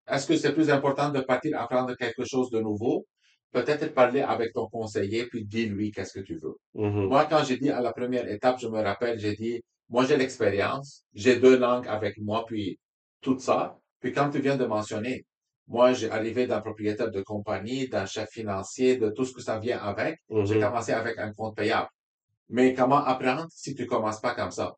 Est-ce 0.08 0.27
que 0.27 0.38
c'est 0.38 0.54
plus 0.54 0.70
important 0.70 1.10
de 1.10 1.20
partir 1.22 1.60
apprendre 1.60 1.96
quelque 1.96 2.24
chose 2.25 2.50
de 2.50 2.60
nouveau? 2.60 3.06
Peut-être 3.51 3.94
parler 3.94 4.22
avec 4.22 4.54
ton 4.54 4.68
conseiller, 4.68 5.25
puis 5.27 5.46
dis-lui 5.46 5.92
qu'est-ce 5.92 6.20
que 6.20 6.24
tu 6.24 6.36
veux. 6.36 6.56
Mhm. 6.75 7.08
Moi, 7.08 7.25
quand 7.25 7.44
j'ai 7.44 7.58
dit 7.58 7.72
à 7.72 7.82
la 7.82 7.92
première 7.92 8.30
étape, 8.30 8.60
je 8.60 8.68
me 8.68 8.82
rappelle, 8.82 9.18
j'ai 9.20 9.34
dit, 9.34 9.62
moi, 9.89 10.06
j'ai 10.06 10.18
l'expérience, 10.18 11.06
j'ai 11.13 11.39
deux 11.39 11.58
langues 11.58 11.88
avec 11.88 12.18
moi, 12.20 12.46
puis 12.46 12.80
tout 13.22 13.38
ça. 13.39 13.77
Puis 14.00 14.12
comme 14.13 14.32
tu 14.32 14.39
viens 14.39 14.58
de 14.58 14.65
mentionner, 14.65 15.25
moi, 15.68 15.94
j'ai 15.94 16.10
arrivé 16.12 16.46
d'un 16.48 16.62
propriétaire 16.62 17.12
de 17.12 17.22
compagnie, 17.22 17.88
d'un 17.88 18.06
chef 18.06 18.30
financier, 18.30 18.98
de 18.98 19.10
tout 19.10 19.25
ce 19.25 19.34
que 19.34 19.42
ça 19.42 19.58
vient 19.60 19.80
avec. 19.80 20.20
J'ai 20.30 20.56
Mhm. 20.56 20.62
commencé 20.62 20.92
avec 20.92 21.18
un 21.18 21.34
compte 21.34 21.56
payable. 21.56 21.89
Mais 22.50 22.74
comment 22.74 23.04
apprendre 23.04 23.48
si 23.51 23.74
tu 23.75 23.88
commences 23.88 24.22
pas 24.22 24.36
comme 24.36 24.51
ça? 24.51 24.75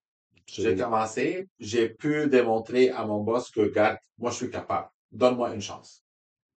J'ai 0.48 0.76
commencé, 0.78 1.48
j'ai 1.60 1.90
pu 1.90 2.28
démontrer 2.30 2.90
à 2.90 3.06
mon 3.06 3.22
boss 3.24 3.52
que, 3.52 3.60
regarde, 3.62 3.98
moi, 4.18 4.32
je 4.32 4.38
suis 4.38 4.50
capable. 4.50 4.88
Donne-moi 5.12 5.54
une 5.54 5.62
chance. 5.62 6.04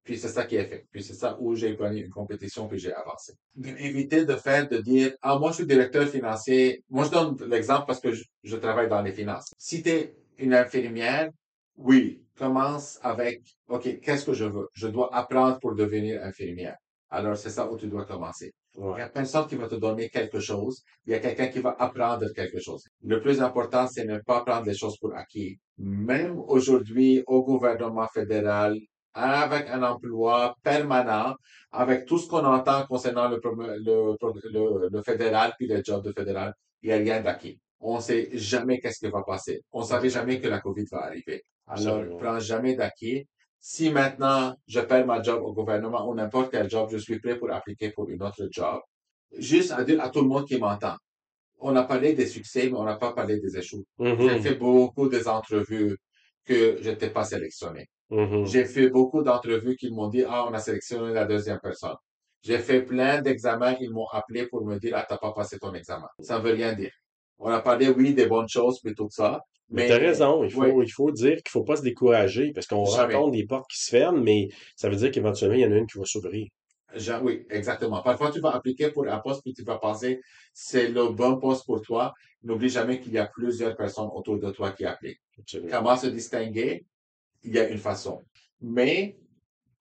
Puis 0.04 0.18
c'est 0.18 0.28
ça 0.28 0.44
qui 0.44 0.56
est 0.56 0.64
fait. 0.64 0.86
Puis 0.90 1.02
c'est 1.02 1.14
ça 1.14 1.36
où 1.40 1.54
j'ai 1.54 1.76
gagné 1.76 2.00
une 2.00 2.10
compétition 2.10 2.68
puis 2.68 2.78
j'ai 2.78 2.92
avancé. 2.92 3.34
Éviter 3.62 4.24
de 4.24 4.34
faire, 4.36 4.68
de 4.68 4.78
dire, 4.78 5.12
ah, 5.22 5.38
moi, 5.38 5.50
je 5.50 5.56
suis 5.56 5.66
directeur 5.66 6.08
financier. 6.08 6.82
Moi, 6.88 7.04
je 7.04 7.10
donne 7.10 7.36
l'exemple 7.48 7.84
parce 7.86 8.00
que 8.00 8.12
je, 8.12 8.24
je 8.42 8.56
travaille 8.56 8.88
dans 8.88 9.02
les 9.02 9.12
finances. 9.12 9.52
Si 9.58 9.82
tu 9.82 9.90
es 9.90 10.14
une 10.38 10.54
infirmière, 10.54 11.30
oui, 11.76 12.22
commence 12.36 12.98
avec, 13.02 13.42
OK, 13.68 14.00
qu'est-ce 14.00 14.24
que 14.24 14.32
je 14.32 14.44
veux? 14.44 14.68
Je 14.72 14.88
dois 14.88 15.14
apprendre 15.14 15.58
pour 15.60 15.74
devenir 15.74 16.22
infirmière. 16.22 16.76
Alors, 17.10 17.36
c'est 17.36 17.50
ça 17.50 17.70
où 17.70 17.76
tu 17.76 17.88
dois 17.88 18.04
commencer. 18.04 18.52
Il 18.76 18.84
n'y 18.84 19.00
a 19.00 19.08
personne 19.08 19.46
qui 19.48 19.56
va 19.56 19.66
te 19.66 19.74
donner 19.74 20.08
quelque 20.08 20.38
chose. 20.38 20.82
Il 21.04 21.12
y 21.12 21.14
a 21.14 21.18
quelqu'un 21.18 21.48
qui 21.48 21.58
va 21.58 21.74
apprendre 21.78 22.26
quelque 22.32 22.60
chose. 22.60 22.84
Le 23.02 23.20
plus 23.20 23.42
important, 23.42 23.88
c'est 23.88 24.04
ne 24.04 24.18
pas 24.18 24.44
prendre 24.44 24.66
les 24.66 24.76
choses 24.76 24.96
pour 24.98 25.14
acquis. 25.16 25.58
Même 25.78 26.38
aujourd'hui, 26.38 27.22
au 27.26 27.42
gouvernement 27.42 28.06
fédéral, 28.14 28.78
avec 29.14 29.68
un 29.68 29.82
emploi 29.82 30.54
permanent, 30.62 31.34
avec 31.72 32.06
tout 32.06 32.18
ce 32.18 32.28
qu'on 32.28 32.44
entend 32.44 32.86
concernant 32.86 33.28
le, 33.28 33.40
le, 33.42 34.16
le, 34.52 34.88
le 34.88 35.02
fédéral 35.02 35.52
puis 35.58 35.66
les 35.66 35.82
jobs 35.84 36.04
de 36.04 36.12
fédéral, 36.12 36.54
il 36.82 36.88
n'y 36.88 36.92
a 36.94 36.96
rien 36.96 37.20
d'acquis. 37.20 37.58
On 37.80 37.96
ne 37.96 38.00
sait 38.00 38.28
jamais 38.34 38.78
qu'est-ce 38.80 38.98
qui 39.04 39.10
va 39.10 39.22
passer. 39.22 39.62
On 39.72 39.80
ne 39.80 39.86
savait 39.86 40.10
jamais 40.10 40.40
que 40.40 40.48
la 40.48 40.60
COVID 40.60 40.84
va 40.92 41.04
arriver. 41.04 41.42
Alors, 41.66 41.96
Absolument. 41.96 42.16
prends 42.18 42.38
jamais 42.40 42.74
d'acquis. 42.74 43.26
Si 43.58 43.90
maintenant 43.90 44.54
je 44.66 44.80
perds 44.80 45.06
ma 45.06 45.22
job 45.22 45.42
au 45.42 45.52
gouvernement 45.52 46.08
ou 46.08 46.14
n'importe 46.14 46.50
quel 46.50 46.68
job, 46.70 46.88
je 46.90 46.98
suis 46.98 47.18
prêt 47.20 47.38
pour 47.38 47.50
appliquer 47.52 47.90
pour 47.90 48.08
une 48.08 48.22
autre 48.22 48.46
job. 48.50 48.80
Juste 49.36 49.72
à 49.72 49.84
dire 49.84 50.02
à 50.02 50.10
tout 50.10 50.22
le 50.22 50.28
monde 50.28 50.46
qui 50.46 50.58
m'entend. 50.58 50.96
On 51.58 51.76
a 51.76 51.84
parlé 51.84 52.14
des 52.14 52.26
succès, 52.26 52.68
mais 52.70 52.76
on 52.78 52.84
n'a 52.84 52.96
pas 52.96 53.12
parlé 53.12 53.38
des 53.38 53.56
échoues. 53.56 53.84
J'ai 53.98 54.12
Mhm. 54.14 54.40
fait 54.42 54.54
beaucoup 54.54 55.08
des 55.08 55.28
entrevues 55.28 55.96
que 56.44 56.78
je 56.82 56.90
n'étais 56.90 57.10
pas 57.10 57.24
sélectionné. 57.24 57.86
Mhm. 58.10 58.44
J'ai 58.46 58.64
fait 58.64 58.88
beaucoup 58.90 59.22
d'entrevues 59.22 59.76
qui 59.76 59.90
m'ont 59.90 60.08
dit, 60.08 60.24
ah, 60.28 60.46
on 60.48 60.52
a 60.52 60.58
sélectionné 60.58 61.12
la 61.12 61.24
deuxième 61.24 61.60
personne. 61.60 61.96
J'ai 62.42 62.58
fait 62.58 62.82
plein 62.82 63.20
d'examens, 63.20 63.76
ils 63.80 63.90
m'ont 63.90 64.08
appelé 64.12 64.46
pour 64.46 64.64
me 64.64 64.78
dire, 64.78 64.94
ah, 64.96 65.06
t'as 65.08 65.18
pas 65.18 65.32
passé 65.32 65.58
ton 65.58 65.72
examen. 65.74 66.08
Ça 66.20 66.38
ne 66.38 66.42
veut 66.44 66.52
rien 66.52 66.72
dire. 66.72 66.90
On 67.38 67.50
a 67.50 67.60
parlé, 67.60 67.88
oui, 67.88 68.14
des 68.14 68.26
bonnes 68.26 68.48
choses, 68.48 68.80
mais 68.84 68.94
tout 68.94 69.08
ça. 69.10 69.40
Mais 69.70 69.86
t'as 69.86 69.98
raison, 69.98 70.42
il 70.42 70.50
faut, 70.50 70.64
oui, 70.64 70.84
il 70.86 70.90
faut 70.90 71.12
dire 71.12 71.36
qu'il 71.36 71.50
faut 71.50 71.62
pas 71.62 71.76
se 71.76 71.82
décourager 71.82 72.52
parce 72.52 72.66
qu'on 72.66 72.84
Jamais. 72.86 73.14
rencontre 73.14 73.32
des 73.36 73.46
portes 73.46 73.70
qui 73.70 73.80
se 73.80 73.90
ferment, 73.90 74.20
mais 74.20 74.48
ça 74.74 74.88
veut 74.88 74.96
dire 74.96 75.12
qu'éventuellement, 75.12 75.54
il 75.54 75.60
y 75.60 75.66
en 75.66 75.70
a 75.70 75.76
une 75.76 75.86
qui 75.86 75.98
va 75.98 76.04
s'ouvrir. 76.04 76.48
Oui, 77.22 77.46
exactement. 77.50 78.02
Parfois, 78.02 78.32
tu 78.32 78.40
vas 78.40 78.50
appliquer 78.50 78.90
pour 78.90 79.06
un 79.06 79.18
poste, 79.20 79.42
puis 79.44 79.54
tu 79.54 79.62
vas 79.62 79.78
penser, 79.78 80.20
c'est 80.52 80.88
le 80.88 81.10
bon 81.10 81.38
poste 81.38 81.64
pour 81.64 81.80
toi. 81.82 82.12
N'oublie 82.42 82.68
jamais 82.68 82.98
qu'il 82.98 83.12
y 83.12 83.18
a 83.18 83.26
plusieurs 83.26 83.76
personnes 83.76 84.08
autour 84.12 84.40
de 84.40 84.50
toi 84.50 84.72
qui 84.72 84.84
appliquent. 84.84 85.20
Absolument. 85.38 85.70
Comment 85.70 85.96
se 85.96 86.08
distinguer? 86.08 86.84
Il 87.42 87.54
y 87.54 87.58
a 87.58 87.68
une 87.68 87.78
façon. 87.78 88.22
Mais, 88.60 89.16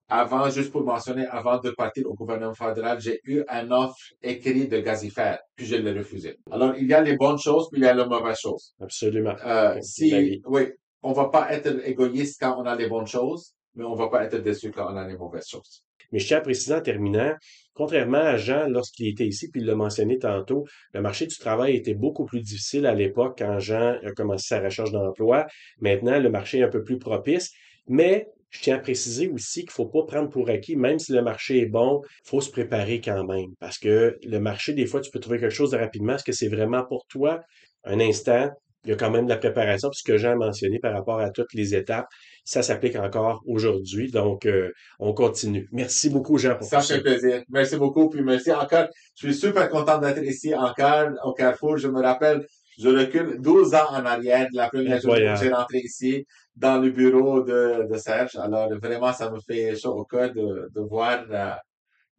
avant, 0.07 0.49
juste 0.49 0.71
pour 0.71 0.83
mentionner, 0.83 1.25
avant 1.27 1.59
de 1.59 1.71
partir 1.71 2.09
au 2.09 2.13
gouvernement 2.13 2.53
fédéral, 2.53 2.99
j'ai 2.99 3.19
eu 3.25 3.43
un 3.47 3.69
offre 3.71 3.97
écrit 4.21 4.67
de 4.67 4.79
gazifère, 4.79 5.39
puis 5.55 5.65
je 5.65 5.75
l'ai 5.75 5.91
refusé. 5.91 6.37
Alors, 6.51 6.75
il 6.75 6.87
y 6.87 6.93
a 6.93 7.01
les 7.01 7.15
bonnes 7.15 7.37
choses, 7.37 7.69
puis 7.71 7.81
il 7.81 7.85
y 7.85 7.87
a 7.87 7.93
les 7.93 8.05
mauvaises 8.05 8.39
choses. 8.39 8.73
Absolument. 8.79 9.35
Euh, 9.45 9.77
si, 9.81 10.09
vie. 10.09 10.41
oui, 10.45 10.71
on 11.03 11.13
va 11.13 11.29
pas 11.29 11.51
être 11.53 11.85
égoïste 11.85 12.37
quand 12.39 12.59
on 12.59 12.65
a 12.65 12.75
les 12.75 12.87
bonnes 12.87 13.07
choses, 13.07 13.53
mais 13.75 13.83
on 13.83 13.95
va 13.95 14.09
pas 14.09 14.23
être 14.23 14.37
déçu 14.37 14.71
quand 14.71 14.91
on 14.91 14.97
a 14.97 15.07
les 15.07 15.17
mauvaises 15.17 15.47
choses. 15.47 15.83
Mais 16.11 16.19
je 16.19 16.27
tiens 16.27 16.37
à 16.37 16.41
préciser 16.41 16.73
en 16.73 16.81
terminant, 16.81 17.33
contrairement 17.73 18.17
à 18.17 18.37
Jean 18.37 18.67
lorsqu'il 18.67 19.07
était 19.07 19.27
ici, 19.27 19.49
puis 19.49 19.61
il 19.61 19.67
l'a 19.67 19.75
mentionné 19.75 20.17
tantôt, 20.17 20.65
le 20.93 21.01
marché 21.01 21.27
du 21.27 21.37
travail 21.37 21.75
était 21.75 21.93
beaucoup 21.93 22.25
plus 22.25 22.41
difficile 22.41 22.85
à 22.85 22.93
l'époque 22.93 23.37
quand 23.37 23.59
Jean 23.59 23.97
a 24.03 24.11
commencé 24.11 24.47
sa 24.47 24.59
recherche 24.59 24.91
d'emploi. 24.91 25.47
Maintenant, 25.79 26.19
le 26.19 26.29
marché 26.29 26.59
est 26.59 26.63
un 26.63 26.69
peu 26.69 26.83
plus 26.83 26.97
propice. 26.97 27.51
Mais 27.87 28.27
je 28.49 28.61
tiens 28.61 28.75
à 28.75 28.79
préciser 28.79 29.27
aussi 29.29 29.61
qu'il 29.61 29.71
faut 29.71 29.87
pas 29.87 30.03
prendre 30.03 30.29
pour 30.29 30.49
acquis, 30.49 30.75
même 30.75 30.99
si 30.99 31.11
le 31.11 31.21
marché 31.21 31.59
est 31.59 31.65
bon, 31.65 32.01
faut 32.23 32.41
se 32.41 32.49
préparer 32.49 32.99
quand 33.01 33.23
même. 33.25 33.53
Parce 33.59 33.77
que 33.77 34.17
le 34.23 34.39
marché, 34.39 34.73
des 34.73 34.85
fois, 34.85 35.01
tu 35.01 35.11
peux 35.11 35.19
trouver 35.19 35.39
quelque 35.39 35.53
chose 35.53 35.71
de 35.71 35.77
rapidement. 35.77 36.15
Est-ce 36.15 36.23
que 36.23 36.31
c'est 36.31 36.47
vraiment 36.47 36.83
pour 36.85 37.05
toi? 37.07 37.41
Un 37.83 37.99
instant, 37.99 38.49
il 38.85 38.91
y 38.91 38.93
a 38.93 38.95
quand 38.95 39.11
même 39.11 39.25
de 39.25 39.29
la 39.29 39.37
préparation, 39.37 39.89
puis 39.89 39.99
ce 39.99 40.03
que 40.03 40.17
Jean 40.17 40.31
a 40.31 40.35
mentionné 40.35 40.79
par 40.79 40.93
rapport 40.93 41.19
à 41.19 41.29
toutes 41.31 41.53
les 41.53 41.75
étapes, 41.75 42.07
ça 42.49 42.63
s'applique 42.63 42.95
encore 42.95 43.43
aujourd'hui. 43.45 44.09
Donc, 44.09 44.47
euh, 44.47 44.71
on 44.97 45.13
continue. 45.13 45.69
Merci 45.71 46.09
beaucoup, 46.09 46.39
Jean, 46.39 46.55
pour 46.55 46.65
Ça 46.65 46.81
fait 46.81 46.99
plaisir. 46.99 47.43
Merci 47.47 47.77
beaucoup, 47.77 48.09
puis 48.09 48.23
merci 48.23 48.51
encore. 48.51 48.87
Je 49.15 49.27
suis 49.27 49.35
super 49.35 49.69
content 49.69 49.99
d'être 49.99 50.23
ici 50.23 50.55
encore 50.55 51.09
au 51.25 51.33
Carrefour. 51.33 51.77
Je 51.77 51.87
me 51.87 52.01
rappelle, 52.01 52.43
je 52.79 52.89
recule 52.89 53.39
12 53.39 53.75
ans 53.75 53.89
en 53.91 54.03
arrière 54.03 54.47
de 54.51 54.57
la 54.57 54.67
première 54.67 54.99
journée 54.99 55.27
que 55.31 55.35
j'ai 55.43 55.53
rentré 55.53 55.77
ici 55.77 56.25
dans 56.55 56.79
le 56.79 56.89
bureau 56.89 57.43
de, 57.43 57.87
de 57.87 57.97
Serge. 57.97 58.35
Alors, 58.37 58.67
vraiment, 58.81 59.13
ça 59.13 59.29
me 59.29 59.39
fait 59.39 59.75
chaud 59.75 59.91
au 59.93 60.05
cœur 60.05 60.33
de, 60.33 60.71
de 60.73 60.81
voir 60.81 61.23
euh, 61.29 61.51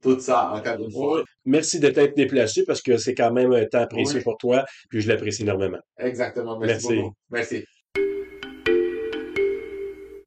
tout 0.00 0.20
ça 0.20 0.52
encore 0.52 0.78
une 0.78 0.92
fois. 0.92 1.24
Merci 1.44 1.80
de 1.80 1.88
t'être 1.88 2.16
déplacé 2.16 2.62
parce 2.64 2.82
que 2.82 2.98
c'est 2.98 3.16
quand 3.16 3.32
même 3.32 3.52
un 3.52 3.66
temps 3.66 3.88
précieux 3.88 4.18
Oui. 4.18 4.22
pour 4.22 4.38
toi, 4.38 4.64
puis 4.90 5.00
je 5.00 5.08
l'apprécie 5.08 5.42
énormément. 5.42 5.80
Exactement. 5.98 6.56
Merci, 6.56 6.72
Merci. 6.86 7.02
beaucoup. 7.02 7.14
Merci. 7.30 7.64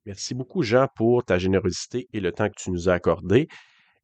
Merci 0.06 0.34
beaucoup, 0.34 0.64
Jean, 0.64 0.88
pour 0.96 1.24
ta 1.24 1.38
générosité 1.38 2.08
et 2.14 2.20
le 2.20 2.32
temps 2.32 2.50
que 2.50 2.56
tu 2.58 2.72
nous 2.72 2.90
as 2.90 2.94
accordé. 2.94 3.48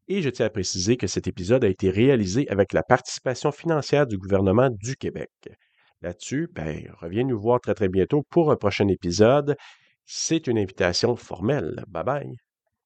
Et 0.07 0.21
je 0.21 0.29
tiens 0.29 0.47
à 0.47 0.49
préciser 0.49 0.97
que 0.97 1.07
cet 1.07 1.27
épisode 1.27 1.63
a 1.63 1.67
été 1.67 1.89
réalisé 1.89 2.49
avec 2.49 2.73
la 2.73 2.83
participation 2.83 3.51
financière 3.51 4.07
du 4.07 4.17
gouvernement 4.17 4.69
du 4.71 4.95
Québec. 4.95 5.29
Là-dessus, 6.01 6.47
ben, 6.51 6.89
reviens 6.99 7.25
nous 7.25 7.39
voir 7.39 7.59
très 7.61 7.75
très 7.75 7.89
bientôt 7.89 8.23
pour 8.29 8.51
un 8.51 8.55
prochain 8.55 8.87
épisode. 8.87 9.55
C'est 10.05 10.47
une 10.47 10.57
invitation 10.57 11.15
formelle. 11.15 11.83
Bye 11.87 12.03
bye. 12.03 12.48